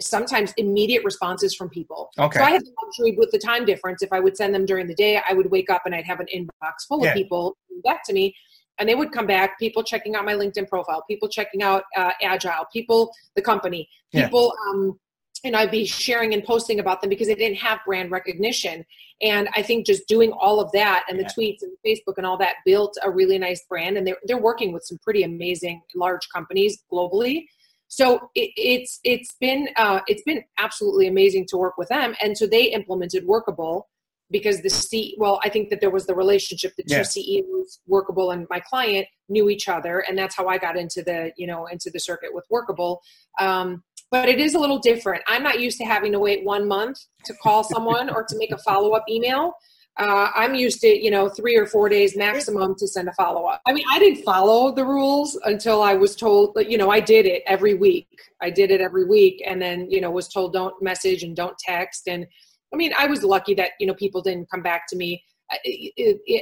sometimes 0.02 0.54
immediate 0.58 1.04
responses 1.04 1.54
from 1.56 1.70
people. 1.70 2.10
Okay. 2.18 2.40
So 2.40 2.46
I 2.46 2.52
had 2.52 2.62
the 2.62 2.72
luxury 2.84 3.16
with 3.18 3.32
the 3.32 3.38
time 3.38 3.66
difference. 3.66 4.02
If 4.02 4.12
I 4.12 4.20
would 4.20 4.36
send 4.36 4.54
them 4.54 4.66
during 4.66 4.88
the 4.88 4.96
day, 4.96 5.22
I 5.28 5.34
would 5.34 5.52
wake 5.52 5.70
up 5.70 5.84
and 5.86 5.94
I'd 5.94 6.06
have 6.06 6.20
an 6.20 6.28
inbox 6.34 6.88
full 6.88 7.04
yeah. 7.04 7.10
of 7.10 7.16
people 7.16 7.56
back 7.82 8.03
to 8.06 8.13
me. 8.13 8.36
And 8.80 8.89
they 8.89 8.96
would 8.96 9.12
come 9.12 9.27
back, 9.27 9.60
people 9.60 9.84
checking 9.84 10.15
out 10.15 10.25
my 10.25 10.34
LinkedIn 10.34 10.68
profile, 10.68 11.03
people 11.08 11.30
checking 11.30 11.62
out 11.62 11.84
uh, 11.96 12.12
Agile, 12.24 12.65
people, 12.74 13.12
the 13.36 13.42
company, 13.42 13.88
people, 14.12 14.51
yeah. 14.65 14.72
um, 14.72 15.00
and 15.44 15.56
I'd 15.56 15.70
be 15.70 15.86
sharing 15.86 16.34
and 16.34 16.44
posting 16.44 16.80
about 16.80 17.01
them 17.01 17.10
because 17.10 17.27
they 17.27 17.36
didn't 17.36 17.58
have 17.58 17.80
brand 17.86 18.10
recognition. 18.10 18.84
And 19.22 19.48
I 19.56 19.62
think 19.62 19.86
just 19.86 20.08
doing 20.08 20.32
all 20.32 20.60
of 20.60 20.72
that 20.72 21.03
and 21.08 21.20
yeah. 21.20 21.27
the 21.27 21.42
tweets 21.42 21.62
and 21.62 21.72
Facebook 21.86 22.15
and 22.18 22.25
all 22.25 22.38
that 22.38 22.56
built 22.65 22.98
a 23.03 23.12
really 23.12 23.38
nice 23.38 23.63
brand. 23.70 23.98
And 23.98 24.08
they're, 24.08 24.18
they're 24.24 24.42
working 24.42 24.74
with 24.74 24.84
some 24.84 24.98
pretty 25.03 25.22
amazing 25.24 25.82
large 25.96 26.27
companies 26.34 26.84
globally. 26.92 27.46
So 27.94 28.32
it, 28.34 28.50
it's 28.56 29.00
it's 29.03 29.36
been 29.39 29.70
uh, 29.77 30.00
it's 30.08 30.24
been 30.24 30.44
absolutely 30.58 31.06
amazing 31.06 31.46
to 31.50 31.58
work 31.58 31.77
with 31.77 31.89
them, 31.89 32.15
and 32.24 32.36
so 32.36 32.48
they 32.48 32.63
implemented 32.63 33.24
Workable 33.24 33.88
because 34.34 34.62
the 34.62 34.70
C 34.70 35.16
well 35.18 35.40
I 35.44 35.50
think 35.50 35.70
that 35.70 35.80
there 35.80 35.90
was 35.90 36.06
the 36.06 36.16
relationship 36.16 36.74
the 36.75 36.84
two 36.84 36.96
yeah. 36.98 37.04
CEOs 37.04 37.80
Workable 37.88 38.32
and 38.32 38.46
my 38.50 38.60
client 38.60 39.08
knew 39.30 39.50
each 39.50 39.70
other, 39.70 40.00
and 40.00 40.18
that's 40.18 40.36
how 40.36 40.48
I 40.48 40.58
got 40.58 40.75
into 40.75 41.02
the 41.02 41.32
you 41.38 41.48
know 41.48 41.68
into 41.68 41.90
the 41.90 42.00
circuit 42.00 42.34
with 42.34 42.46
Workable. 42.50 43.02
Um, 43.40 43.84
but 44.12 44.28
it 44.28 44.40
is 44.40 44.54
a 44.54 44.60
little 44.60 44.80
different. 44.80 45.24
I'm 45.28 45.42
not 45.42 45.60
used 45.60 45.78
to 45.78 45.86
having 45.86 46.12
to 46.12 46.20
wait 46.20 46.44
one 46.44 46.68
month 46.68 47.00
to 47.25 47.34
call 47.36 47.63
someone 47.74 48.10
or 48.10 48.25
to 48.25 48.38
make 48.38 48.52
a 48.52 48.58
follow 48.58 48.92
up 48.92 49.06
email 49.10 49.54
uh, 49.98 50.30
I'm 50.34 50.56
used 50.56 50.82
to, 50.82 50.88
you 50.88 51.12
know, 51.12 51.30
three 51.30 51.56
or 51.56 51.68
four 51.68 51.88
days 51.88 52.18
maximum 52.18 52.75
to 52.80 52.88
send 52.88 53.08
a 53.08 53.13
follow 53.13 53.46
up. 53.46 53.62
I 53.68 53.74
mean, 53.74 53.86
I 53.92 54.00
didn't 54.00 54.24
follow 54.24 54.72
the 54.72 54.86
rules 54.86 55.40
until 55.46 55.84
I 55.84 55.94
was 55.94 56.16
told, 56.16 56.58
you 56.68 56.80
know, 56.80 56.90
I 56.90 57.00
did 57.00 57.28
it 57.28 57.44
every 57.46 57.75
week. 57.75 58.08
I 58.42 58.50
did 58.50 58.72
it 58.72 58.82
every 58.82 59.06
week 59.06 59.44
and 59.46 59.62
then, 59.62 59.90
you 59.92 60.02
know, 60.02 60.10
was 60.10 60.28
told 60.28 60.54
don't 60.54 60.82
message 60.82 61.22
and 61.22 61.36
don't 61.36 61.58
text. 61.60 62.08
And 62.08 62.26
I 62.73 62.75
mean, 62.75 62.91
I 62.97 63.05
was 63.05 63.23
lucky 63.23 63.53
that, 63.55 63.71
you 63.79 63.88
know, 63.88 63.93
people 63.93 64.21
didn't 64.21 64.49
come 64.49 64.63
back 64.63 64.88
to 64.88 64.95
me 64.95 65.23
uh, 65.51 65.57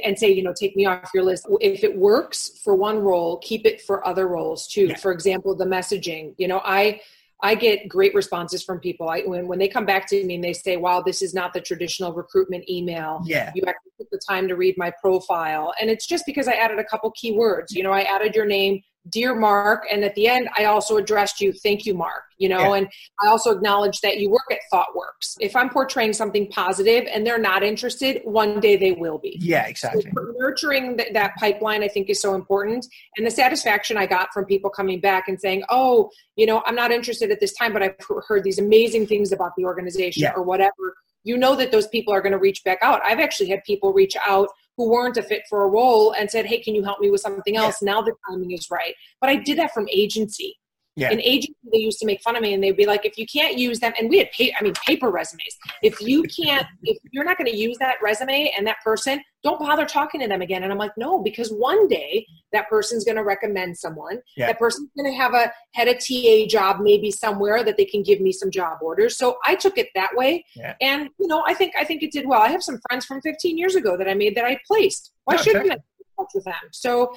and 0.04 0.18
say, 0.18 0.32
you 0.32 0.42
know, 0.42 0.54
take 0.58 0.74
me 0.74 0.86
off 0.86 1.10
your 1.12 1.24
list. 1.24 1.46
If 1.60 1.84
it 1.84 1.96
works 1.96 2.60
for 2.64 2.74
one 2.74 2.98
role, 2.98 3.38
keep 3.38 3.66
it 3.66 3.82
for 3.82 4.06
other 4.06 4.28
roles 4.28 4.66
too. 4.66 4.86
Yeah. 4.86 4.96
For 4.96 5.12
example, 5.12 5.54
the 5.54 5.66
messaging, 5.66 6.34
you 6.38 6.48
know, 6.48 6.62
I, 6.64 7.00
I 7.44 7.56
get 7.56 7.88
great 7.88 8.14
responses 8.14 8.62
from 8.62 8.78
people. 8.78 9.08
I, 9.08 9.22
when, 9.22 9.48
when 9.48 9.58
they 9.58 9.66
come 9.66 9.84
back 9.84 10.08
to 10.10 10.24
me 10.24 10.36
and 10.36 10.44
they 10.44 10.52
say, 10.52 10.76
wow, 10.76 11.02
this 11.02 11.22
is 11.22 11.34
not 11.34 11.52
the 11.52 11.60
traditional 11.60 12.12
recruitment 12.12 12.70
email. 12.70 13.20
Yeah. 13.26 13.50
You 13.54 13.64
actually 13.66 13.92
took 13.98 14.10
the 14.10 14.20
time 14.26 14.46
to 14.46 14.54
read 14.54 14.76
my 14.78 14.92
profile. 15.00 15.74
And 15.80 15.90
it's 15.90 16.06
just 16.06 16.24
because 16.24 16.46
I 16.46 16.52
added 16.52 16.78
a 16.78 16.84
couple 16.84 17.12
keywords. 17.12 17.72
You 17.72 17.82
know, 17.82 17.90
I 17.92 18.02
added 18.02 18.36
your 18.36 18.46
name, 18.46 18.80
dear 19.08 19.34
Mark. 19.34 19.84
And 19.90 20.04
at 20.04 20.14
the 20.14 20.28
end, 20.28 20.48
I 20.56 20.64
also 20.64 20.96
addressed 20.96 21.40
you, 21.40 21.52
thank 21.52 21.84
you, 21.84 21.94
Mark. 21.94 22.22
You 22.38 22.48
know, 22.48 22.74
yeah. 22.74 22.80
and 22.80 22.88
I 23.20 23.28
also 23.28 23.50
acknowledge 23.50 24.00
that 24.00 24.18
you 24.18 24.28
work 24.28 24.46
at 24.50 24.58
ThoughtWorks. 24.72 25.36
If 25.40 25.54
I'm 25.54 25.70
portraying 25.70 26.12
something 26.12 26.48
positive 26.48 27.06
and 27.12 27.24
they're 27.24 27.38
not 27.38 27.62
interested, 27.62 28.20
one 28.24 28.58
day 28.58 28.76
they 28.76 28.92
will 28.92 29.18
be. 29.18 29.36
Yeah, 29.40 29.66
exactly. 29.66 30.02
So 30.02 30.32
nurturing 30.36 30.96
th- 30.96 31.12
that 31.12 31.36
pipeline, 31.36 31.84
I 31.84 31.88
think, 31.88 32.10
is 32.10 32.20
so 32.20 32.34
important. 32.34 32.86
And 33.16 33.26
the 33.26 33.30
satisfaction 33.30 33.96
I 33.96 34.06
got 34.06 34.32
from 34.32 34.44
people 34.44 34.70
coming 34.70 34.98
back 34.98 35.28
and 35.28 35.40
saying, 35.40 35.62
oh, 35.68 36.10
you 36.34 36.46
know, 36.46 36.62
I'm 36.66 36.74
not 36.74 36.90
interested 36.90 37.30
at 37.30 37.38
this 37.38 37.54
time, 37.54 37.72
but 37.72 37.82
I've 37.82 37.94
heard 38.26 38.42
these 38.42 38.58
amazing 38.58 39.06
things 39.06 39.30
about 39.30 39.52
the 39.56 39.64
organization 39.64 40.22
yeah. 40.22 40.32
or 40.34 40.42
whatever. 40.42 40.96
You 41.24 41.36
know 41.36 41.54
that 41.54 41.70
those 41.70 41.86
people 41.86 42.12
are 42.12 42.20
going 42.20 42.32
to 42.32 42.38
reach 42.38 42.64
back 42.64 42.78
out. 42.82 43.00
I've 43.04 43.20
actually 43.20 43.50
had 43.50 43.62
people 43.62 43.92
reach 43.92 44.16
out 44.26 44.48
who 44.76 44.90
weren't 44.90 45.16
a 45.16 45.22
fit 45.22 45.42
for 45.48 45.64
a 45.64 45.68
role 45.68 46.12
and 46.12 46.30
said, 46.30 46.46
Hey, 46.46 46.60
can 46.60 46.74
you 46.74 46.82
help 46.82 47.00
me 47.00 47.10
with 47.10 47.20
something 47.20 47.56
else? 47.56 47.78
Yeah. 47.82 47.92
Now 47.92 48.02
the 48.02 48.14
timing 48.28 48.52
is 48.52 48.70
right. 48.70 48.94
But 49.20 49.30
I 49.30 49.36
did 49.36 49.58
that 49.58 49.72
from 49.72 49.88
agency. 49.90 50.56
Yeah. 50.94 51.10
In 51.10 51.20
agency, 51.22 51.56
they 51.72 51.78
used 51.78 51.98
to 52.00 52.06
make 52.06 52.20
fun 52.20 52.36
of 52.36 52.42
me 52.42 52.52
and 52.52 52.62
they'd 52.62 52.76
be 52.76 52.84
like, 52.84 53.06
if 53.06 53.16
you 53.16 53.26
can't 53.26 53.56
use 53.56 53.80
them, 53.80 53.92
and 53.98 54.10
we 54.10 54.18
had, 54.18 54.30
pay, 54.32 54.52
I 54.58 54.62
mean, 54.62 54.74
paper 54.86 55.10
resumes. 55.10 55.56
If 55.82 56.00
you 56.02 56.22
can't, 56.24 56.66
if 56.82 56.98
you're 57.12 57.24
not 57.24 57.38
going 57.38 57.50
to 57.50 57.56
use 57.56 57.78
that 57.78 57.96
resume 58.02 58.52
and 58.56 58.66
that 58.66 58.76
person, 58.84 59.22
don't 59.42 59.58
bother 59.58 59.86
talking 59.86 60.20
to 60.20 60.28
them 60.28 60.42
again. 60.42 60.62
And 60.62 60.70
I'm 60.70 60.78
like, 60.78 60.92
no, 60.98 61.22
because 61.22 61.50
one 61.50 61.88
day 61.88 62.26
that 62.52 62.68
person's 62.68 63.04
going 63.04 63.16
to 63.16 63.24
recommend 63.24 63.78
someone. 63.78 64.18
Yeah. 64.36 64.48
That 64.48 64.58
person's 64.58 64.90
going 64.96 65.10
to 65.10 65.16
have 65.16 65.32
a 65.34 65.50
head 65.72 65.88
of 65.88 65.96
TA 65.98 66.46
job 66.46 66.80
maybe 66.80 67.10
somewhere 67.10 67.64
that 67.64 67.78
they 67.78 67.86
can 67.86 68.02
give 68.02 68.20
me 68.20 68.30
some 68.30 68.50
job 68.50 68.78
orders. 68.82 69.16
So 69.16 69.38
I 69.46 69.54
took 69.54 69.78
it 69.78 69.88
that 69.94 70.10
way. 70.14 70.44
Yeah. 70.54 70.74
And, 70.82 71.08
you 71.18 71.26
know, 71.26 71.42
I 71.46 71.54
think, 71.54 71.72
I 71.78 71.84
think 71.84 72.02
it 72.02 72.12
did 72.12 72.26
well. 72.26 72.42
I 72.42 72.48
have 72.48 72.62
some 72.62 72.78
friends 72.88 73.06
from 73.06 73.22
15 73.22 73.56
years 73.56 73.74
ago 73.74 73.96
that 73.96 74.08
I 74.08 74.14
made 74.14 74.36
that 74.36 74.44
I 74.44 74.60
placed. 74.66 75.12
Why 75.24 75.36
oh, 75.38 75.42
shouldn't 75.42 75.72
I 75.72 75.76
touch 76.18 76.30
with 76.34 76.44
them? 76.44 76.54
So 76.70 77.14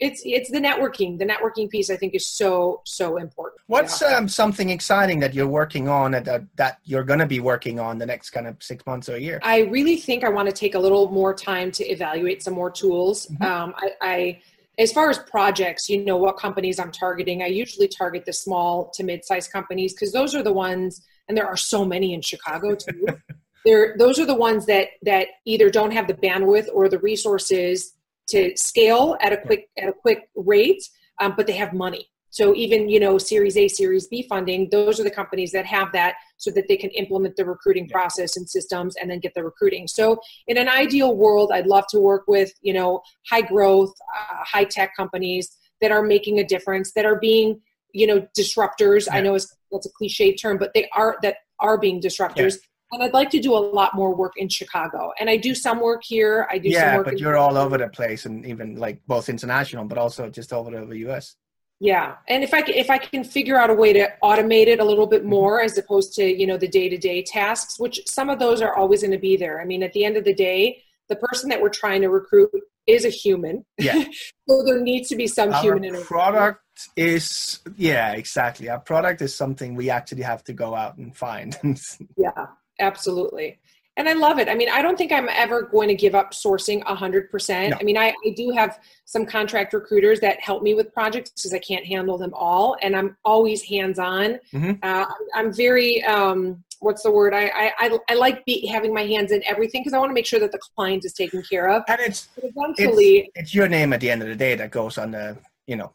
it's 0.00 0.22
it's 0.24 0.50
the 0.50 0.58
networking. 0.58 1.18
The 1.18 1.26
networking 1.26 1.68
piece 1.68 1.90
i 1.90 1.96
think 1.96 2.14
is 2.14 2.26
so 2.26 2.80
so 2.84 3.16
important. 3.16 3.60
What's 3.66 4.00
yeah. 4.00 4.16
um, 4.16 4.28
something 4.28 4.70
exciting 4.70 5.20
that 5.20 5.34
you're 5.34 5.48
working 5.48 5.88
on 5.88 6.12
that, 6.12 6.28
uh, 6.28 6.40
that 6.56 6.78
you're 6.84 7.04
going 7.04 7.18
to 7.18 7.26
be 7.26 7.40
working 7.40 7.78
on 7.78 7.98
the 7.98 8.06
next 8.06 8.30
kind 8.30 8.46
of 8.46 8.62
six 8.62 8.84
months 8.86 9.08
or 9.08 9.16
a 9.16 9.20
year? 9.20 9.40
I 9.42 9.60
really 9.60 9.96
think 9.96 10.24
i 10.24 10.28
want 10.28 10.48
to 10.48 10.54
take 10.54 10.74
a 10.74 10.78
little 10.78 11.10
more 11.10 11.34
time 11.34 11.70
to 11.72 11.84
evaluate 11.84 12.42
some 12.42 12.54
more 12.54 12.70
tools. 12.70 13.26
Mm-hmm. 13.26 13.42
um, 13.42 13.74
I, 13.76 13.90
I 14.00 14.42
as 14.78 14.92
far 14.92 15.10
as 15.10 15.18
projects 15.18 15.88
you 15.88 16.04
know 16.04 16.16
what 16.16 16.36
companies 16.36 16.78
i'm 16.78 16.92
targeting. 16.92 17.42
I 17.42 17.46
usually 17.46 17.88
target 17.88 18.24
the 18.24 18.32
small 18.32 18.90
to 18.94 19.04
mid-sized 19.04 19.52
companies 19.52 19.92
because 19.92 20.12
those 20.12 20.34
are 20.34 20.42
the 20.42 20.52
ones 20.52 21.02
and 21.28 21.36
there 21.36 21.46
are 21.46 21.56
so 21.56 21.84
many 21.84 22.14
in 22.14 22.22
chicago 22.22 22.74
too. 22.74 23.06
They're, 23.64 23.96
those 23.98 24.18
are 24.18 24.24
the 24.24 24.34
ones 24.34 24.66
that 24.66 24.88
that 25.02 25.28
either 25.44 25.68
don't 25.68 25.90
have 25.90 26.06
the 26.06 26.14
bandwidth 26.14 26.68
or 26.72 26.88
the 26.88 26.98
resources 27.00 27.92
to 28.28 28.56
scale 28.56 29.16
at 29.20 29.32
a 29.32 29.36
quick 29.36 29.68
at 29.78 29.88
a 29.88 29.92
quick 29.92 30.28
rate, 30.36 30.82
um, 31.20 31.34
but 31.36 31.46
they 31.46 31.54
have 31.54 31.72
money. 31.72 32.08
So 32.30 32.54
even 32.54 32.88
you 32.88 33.00
know 33.00 33.18
Series 33.18 33.56
A, 33.56 33.68
Series 33.68 34.06
B 34.06 34.22
funding, 34.28 34.68
those 34.70 35.00
are 35.00 35.04
the 35.04 35.10
companies 35.10 35.50
that 35.52 35.66
have 35.66 35.92
that, 35.92 36.14
so 36.36 36.50
that 36.52 36.68
they 36.68 36.76
can 36.76 36.90
implement 36.90 37.36
the 37.36 37.44
recruiting 37.44 37.88
process 37.88 38.36
and 38.36 38.48
systems, 38.48 38.96
and 38.96 39.10
then 39.10 39.18
get 39.18 39.34
the 39.34 39.42
recruiting. 39.42 39.88
So 39.88 40.20
in 40.46 40.58
an 40.58 40.68
ideal 40.68 41.16
world, 41.16 41.50
I'd 41.52 41.66
love 41.66 41.86
to 41.90 42.00
work 42.00 42.24
with 42.28 42.52
you 42.60 42.74
know 42.74 43.00
high 43.30 43.42
growth, 43.42 43.92
uh, 44.18 44.44
high 44.44 44.64
tech 44.64 44.94
companies 44.96 45.56
that 45.80 45.90
are 45.90 46.02
making 46.02 46.38
a 46.38 46.44
difference, 46.44 46.92
that 46.92 47.06
are 47.06 47.18
being 47.18 47.60
you 47.92 48.06
know 48.06 48.26
disruptors. 48.38 49.06
Yeah. 49.06 49.16
I 49.16 49.20
know 49.22 49.34
it's, 49.34 49.56
that's 49.72 49.86
a 49.86 49.92
cliche 49.92 50.34
term, 50.34 50.58
but 50.58 50.72
they 50.74 50.88
are 50.94 51.16
that 51.22 51.36
are 51.60 51.78
being 51.78 52.00
disruptors. 52.00 52.54
Yeah 52.54 52.67
and 52.92 53.02
I'd 53.02 53.12
like 53.12 53.30
to 53.30 53.40
do 53.40 53.54
a 53.54 53.58
lot 53.58 53.94
more 53.94 54.14
work 54.14 54.32
in 54.36 54.48
Chicago. 54.48 55.12
And 55.20 55.28
I 55.28 55.36
do 55.36 55.54
some 55.54 55.80
work 55.80 56.02
here. 56.04 56.46
I 56.50 56.58
do 56.58 56.68
yeah, 56.68 56.90
some 56.90 56.96
work. 56.98 57.06
but 57.06 57.18
you're 57.18 57.36
all 57.36 57.56
over 57.56 57.78
the 57.78 57.88
place, 57.88 58.26
and 58.26 58.46
even 58.46 58.76
like 58.76 59.00
both 59.06 59.28
international, 59.28 59.84
but 59.84 59.98
also 59.98 60.28
just 60.30 60.52
over 60.52 60.84
the 60.84 60.98
U.S. 60.98 61.36
Yeah, 61.80 62.16
and 62.26 62.42
if 62.42 62.52
I 62.52 62.62
can, 62.62 62.74
if 62.74 62.90
I 62.90 62.98
can 62.98 63.22
figure 63.22 63.56
out 63.56 63.70
a 63.70 63.74
way 63.74 63.92
to 63.92 64.08
automate 64.22 64.66
it 64.66 64.80
a 64.80 64.84
little 64.84 65.06
bit 65.06 65.20
mm-hmm. 65.20 65.30
more, 65.30 65.60
as 65.60 65.78
opposed 65.78 66.14
to 66.14 66.24
you 66.24 66.46
know 66.46 66.56
the 66.56 66.68
day 66.68 66.88
to 66.88 66.96
day 66.96 67.22
tasks, 67.22 67.78
which 67.78 68.00
some 68.06 68.30
of 68.30 68.38
those 68.38 68.60
are 68.60 68.74
always 68.74 69.02
going 69.02 69.12
to 69.12 69.18
be 69.18 69.36
there. 69.36 69.60
I 69.60 69.64
mean, 69.64 69.82
at 69.82 69.92
the 69.92 70.04
end 70.04 70.16
of 70.16 70.24
the 70.24 70.34
day, 70.34 70.82
the 71.08 71.16
person 71.16 71.48
that 71.50 71.60
we're 71.60 71.68
trying 71.68 72.02
to 72.02 72.08
recruit 72.08 72.50
is 72.88 73.04
a 73.04 73.10
human. 73.10 73.64
Yeah. 73.78 74.04
so 74.48 74.62
there 74.64 74.80
needs 74.80 75.08
to 75.10 75.16
be 75.16 75.28
some 75.28 75.52
Our 75.52 75.62
human 75.62 75.84
in 75.84 75.94
our 75.94 76.00
product 76.00 76.60
is 76.96 77.60
yeah, 77.76 78.12
exactly. 78.12 78.68
Our 78.68 78.80
product 78.80 79.22
is 79.22 79.34
something 79.34 79.74
we 79.74 79.90
actually 79.90 80.22
have 80.22 80.42
to 80.44 80.52
go 80.52 80.74
out 80.74 80.96
and 80.96 81.16
find. 81.16 81.56
yeah, 82.16 82.46
absolutely 82.78 83.58
and 83.98 84.08
I 84.08 84.12
love 84.12 84.38
it. 84.38 84.48
I 84.48 84.54
mean, 84.54 84.68
I 84.70 84.80
don't 84.80 84.96
think 84.96 85.10
I'm 85.10 85.28
ever 85.28 85.62
going 85.62 85.88
to 85.88 85.94
give 85.94 86.14
up 86.14 86.30
sourcing 86.30 86.82
100%. 86.84 87.70
No. 87.70 87.76
I 87.78 87.82
mean, 87.82 87.98
I, 87.98 88.14
I, 88.24 88.30
do 88.30 88.50
have 88.50 88.78
some 89.04 89.26
contract 89.26 89.74
recruiters 89.74 90.20
that 90.20 90.40
help 90.40 90.62
me 90.62 90.74
with 90.74 90.92
projects 90.92 91.30
because 91.30 91.52
I 91.52 91.58
can't 91.58 91.84
handle 91.84 92.16
them 92.16 92.32
all, 92.32 92.76
and 92.80 92.94
I'm 92.94 93.16
always 93.24 93.60
hands 93.64 93.98
on. 93.98 94.38
Mm-hmm. 94.54 94.74
Uh, 94.84 95.04
I'm 95.34 95.52
very, 95.52 96.04
um, 96.04 96.62
what's 96.78 97.02
the 97.02 97.10
word? 97.10 97.34
I, 97.34 97.72
I, 97.76 97.98
I 98.08 98.14
like 98.14 98.44
be, 98.44 98.68
having 98.68 98.94
my 98.94 99.04
hands 99.04 99.32
in 99.32 99.42
everything 99.44 99.82
because 99.82 99.94
I 99.94 99.98
want 99.98 100.10
to 100.10 100.14
make 100.14 100.26
sure 100.26 100.38
that 100.38 100.52
the 100.52 100.60
client 100.76 101.04
is 101.04 101.12
taken 101.12 101.42
care 101.42 101.68
of. 101.68 101.82
And 101.88 102.00
it's, 102.00 102.28
eventually, 102.36 103.16
it's, 103.16 103.30
it's 103.34 103.54
your 103.54 103.68
name 103.68 103.92
at 103.92 103.98
the 104.00 104.10
end 104.10 104.22
of 104.22 104.28
the 104.28 104.36
day 104.36 104.54
that 104.54 104.70
goes 104.70 104.96
on 104.96 105.10
the, 105.10 105.36
you 105.66 105.74
know. 105.74 105.92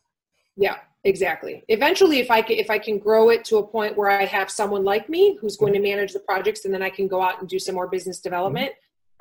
Yeah 0.58 0.76
exactly. 1.04 1.63
Eventually 1.68 2.20
if 2.20 2.30
i 2.32 2.42
can 2.42 2.58
if 2.58 2.70
i 2.70 2.78
can 2.78 2.98
grow 2.98 3.30
it 3.30 3.44
to 3.46 3.58
a 3.58 3.66
point 3.66 3.98
where 3.98 4.10
i 4.10 4.26
have 4.26 4.50
someone 4.50 4.84
like 4.84 5.10
me 5.10 5.38
who's 5.39 5.58
going 5.58 5.74
to 5.74 5.80
mm-hmm. 5.80 5.96
manage 5.96 6.13
the 6.13 6.20
projects 6.20 6.66
and 6.66 6.74
then 6.74 6.82
i 6.82 6.89
can 6.89 7.08
go 7.08 7.22
out 7.22 7.39
and 7.39 7.50
do 7.50 7.60
some 7.60 7.76
more 7.76 7.88
business 7.88 8.20
development 8.20 8.72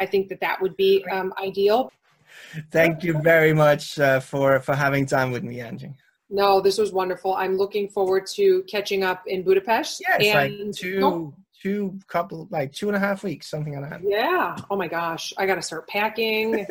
i 0.01 0.07
think 0.07 0.29
that 0.29 0.40
that 0.40 0.61
would 0.61 0.77
be 0.77 1.05
um, 1.11 1.33
ideal. 1.42 1.90
Thank 2.71 3.03
you 3.03 3.18
very 3.21 3.53
much 3.53 3.99
uh, 3.99 4.21
for 4.21 4.61
for 4.61 4.75
having 4.75 5.07
time 5.07 5.31
with 5.33 5.42
me 5.42 5.61
angie. 5.61 5.95
No 6.31 6.61
this 6.61 6.79
was 6.79 6.92
wonderful. 6.92 7.35
I'm 7.35 7.57
looking 7.57 7.88
forward 7.88 8.27
to 8.38 8.62
catching 8.64 9.05
up 9.05 9.25
in 9.27 9.42
budapest 9.42 10.03
it's 10.18 10.29
and, 10.29 10.59
like 10.59 10.75
two 10.75 11.35
two 11.62 11.98
couple 12.09 12.48
like 12.51 12.72
two 12.72 12.88
and 12.88 12.96
a 12.96 12.98
half 12.98 13.22
weeks 13.22 13.48
something 13.48 13.81
like 13.81 13.90
that 13.90 14.01
yeah 14.03 14.57
oh 14.70 14.77
my 14.77 14.88
gosh 14.88 15.33
i 15.38 15.46
gotta 15.46 15.62
start 15.62 15.87
packing 15.87 16.66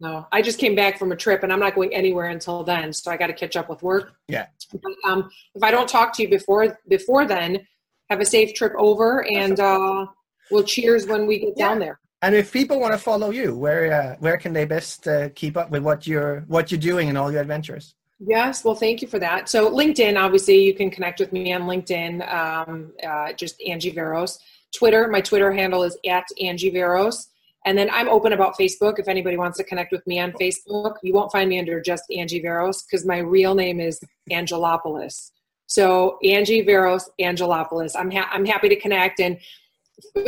no, 0.00 0.26
I 0.32 0.42
just 0.42 0.58
came 0.58 0.74
back 0.74 0.98
from 0.98 1.12
a 1.12 1.16
trip 1.16 1.42
and 1.42 1.52
I'm 1.52 1.60
not 1.60 1.74
going 1.74 1.94
anywhere 1.94 2.26
until 2.26 2.64
then. 2.64 2.92
So 2.92 3.10
I 3.10 3.16
got 3.16 3.28
to 3.28 3.32
catch 3.32 3.56
up 3.56 3.68
with 3.68 3.82
work. 3.82 4.12
Yeah. 4.28 4.46
But, 4.72 4.92
um, 5.04 5.30
if 5.54 5.62
I 5.62 5.70
don't 5.70 5.88
talk 5.88 6.12
to 6.16 6.22
you 6.22 6.28
before 6.28 6.78
before 6.88 7.26
then, 7.26 7.66
have 8.10 8.20
a 8.20 8.26
safe 8.26 8.54
trip 8.54 8.72
over 8.76 9.24
and 9.32 9.58
uh, 9.58 10.06
we'll 10.50 10.64
cheers 10.64 11.06
when 11.06 11.26
we 11.26 11.38
get 11.38 11.54
yeah. 11.56 11.68
down 11.68 11.78
there. 11.78 12.00
And 12.22 12.34
if 12.34 12.52
people 12.52 12.80
want 12.80 12.92
to 12.92 12.98
follow 12.98 13.30
you, 13.30 13.54
where 13.54 13.92
uh, 13.92 14.16
where 14.18 14.36
can 14.36 14.52
they 14.52 14.64
best 14.64 15.06
uh, 15.06 15.28
keep 15.30 15.56
up 15.56 15.70
with 15.70 15.82
what 15.82 16.06
you're 16.06 16.40
what 16.48 16.70
you're 16.70 16.80
doing 16.80 17.08
and 17.08 17.16
all 17.16 17.30
your 17.30 17.40
adventures? 17.40 17.94
Yes, 18.26 18.64
well, 18.64 18.74
thank 18.74 19.02
you 19.02 19.08
for 19.08 19.18
that. 19.18 19.48
So 19.48 19.70
LinkedIn, 19.70 20.18
obviously, 20.18 20.62
you 20.64 20.74
can 20.74 20.90
connect 20.90 21.20
with 21.20 21.32
me 21.32 21.52
on 21.52 21.62
LinkedIn, 21.62 22.32
um, 22.32 22.92
uh, 23.06 23.32
just 23.32 23.60
Angie 23.62 23.92
Verros. 23.92 24.38
Twitter, 24.74 25.08
my 25.08 25.20
Twitter 25.20 25.52
handle 25.52 25.82
is 25.82 25.96
at 26.08 26.24
Angie 26.40 26.70
Verros. 26.70 27.28
And 27.66 27.76
then 27.76 27.88
I'm 27.90 28.08
open 28.08 28.32
about 28.32 28.58
Facebook. 28.58 28.98
If 28.98 29.08
anybody 29.08 29.36
wants 29.36 29.58
to 29.58 29.64
connect 29.64 29.92
with 29.92 30.06
me 30.06 30.20
on 30.20 30.32
Facebook, 30.32 30.96
you 31.02 31.12
won't 31.12 31.32
find 31.32 31.48
me 31.48 31.58
under 31.58 31.80
just 31.80 32.04
Angie 32.16 32.42
Verros 32.42 32.84
because 32.86 33.06
my 33.06 33.18
real 33.18 33.54
name 33.54 33.80
is 33.80 34.00
Angelopoulos. 34.30 35.30
So 35.66 36.18
Angie 36.24 36.64
Verros 36.64 37.04
Angelopoulos. 37.20 37.92
I'm 37.98 38.10
ha- 38.10 38.28
I'm 38.32 38.44
happy 38.44 38.68
to 38.68 38.76
connect. 38.76 39.20
And 39.20 39.38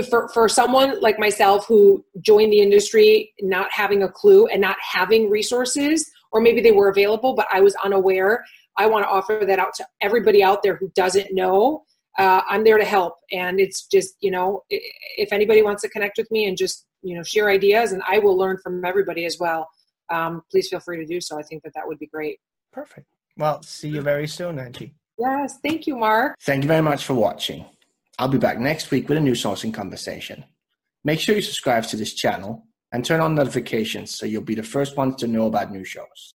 for 0.08 0.28
for 0.28 0.48
someone 0.48 1.00
like 1.00 1.18
myself 1.18 1.66
who 1.66 2.04
joined 2.20 2.52
the 2.52 2.60
industry 2.60 3.34
not 3.40 3.70
having 3.70 4.02
a 4.02 4.08
clue 4.08 4.46
and 4.46 4.60
not 4.60 4.76
having 4.80 5.28
resources, 5.28 6.10
or 6.32 6.40
maybe 6.40 6.60
they 6.60 6.72
were 6.72 6.88
available 6.88 7.34
but 7.34 7.46
I 7.52 7.60
was 7.60 7.74
unaware, 7.84 8.44
I 8.76 8.86
want 8.86 9.04
to 9.04 9.08
offer 9.08 9.44
that 9.46 9.58
out 9.58 9.74
to 9.74 9.86
everybody 10.00 10.42
out 10.42 10.62
there 10.62 10.76
who 10.76 10.90
doesn't 10.94 11.32
know. 11.32 11.84
Uh, 12.18 12.40
I'm 12.48 12.64
there 12.64 12.78
to 12.78 12.84
help, 12.84 13.16
and 13.30 13.60
it's 13.60 13.86
just 13.86 14.16
you 14.20 14.30
know 14.30 14.62
if 14.70 15.32
anybody 15.32 15.62
wants 15.62 15.82
to 15.82 15.88
connect 15.88 16.16
with 16.18 16.30
me 16.30 16.46
and 16.46 16.56
just 16.56 16.86
you 17.02 17.14
know 17.14 17.22
share 17.22 17.50
ideas 17.50 17.92
and 17.92 18.02
i 18.08 18.18
will 18.18 18.36
learn 18.36 18.56
from 18.62 18.84
everybody 18.84 19.26
as 19.26 19.38
well 19.38 19.68
um, 20.08 20.42
please 20.50 20.68
feel 20.68 20.80
free 20.80 20.98
to 20.98 21.04
do 21.04 21.20
so. 21.20 21.38
I 21.38 21.42
think 21.42 21.62
that 21.64 21.72
that 21.74 21.86
would 21.86 21.98
be 21.98 22.06
great. 22.06 22.38
Perfect. 22.72 23.06
Well 23.36 23.62
see 23.62 23.88
you 23.88 24.00
very 24.00 24.26
soon 24.26 24.58
angie. 24.58 24.94
Yes. 25.18 25.58
Thank 25.62 25.86
you 25.86 25.96
mark. 25.96 26.36
Thank 26.42 26.64
you 26.64 26.68
very 26.68 26.82
much 26.82 27.04
for 27.04 27.14
watching. 27.14 27.66
I'll 28.18 28.28
be 28.28 28.38
back 28.38 28.58
next 28.58 28.90
week 28.90 29.08
with 29.08 29.18
a 29.18 29.20
new 29.20 29.32
sourcing 29.32 29.74
conversation. 29.74 30.44
Make 31.04 31.20
sure 31.20 31.34
you 31.34 31.42
subscribe 31.42 31.84
to 31.84 31.96
this 31.96 32.14
channel 32.14 32.66
and 32.92 33.04
turn 33.04 33.20
on 33.20 33.34
notifications 33.34 34.14
so 34.14 34.26
you'll 34.26 34.42
be 34.42 34.54
the 34.54 34.62
first 34.62 34.96
ones 34.96 35.16
to 35.16 35.26
know 35.26 35.46
about 35.46 35.72
new 35.72 35.84
shows 35.84 36.35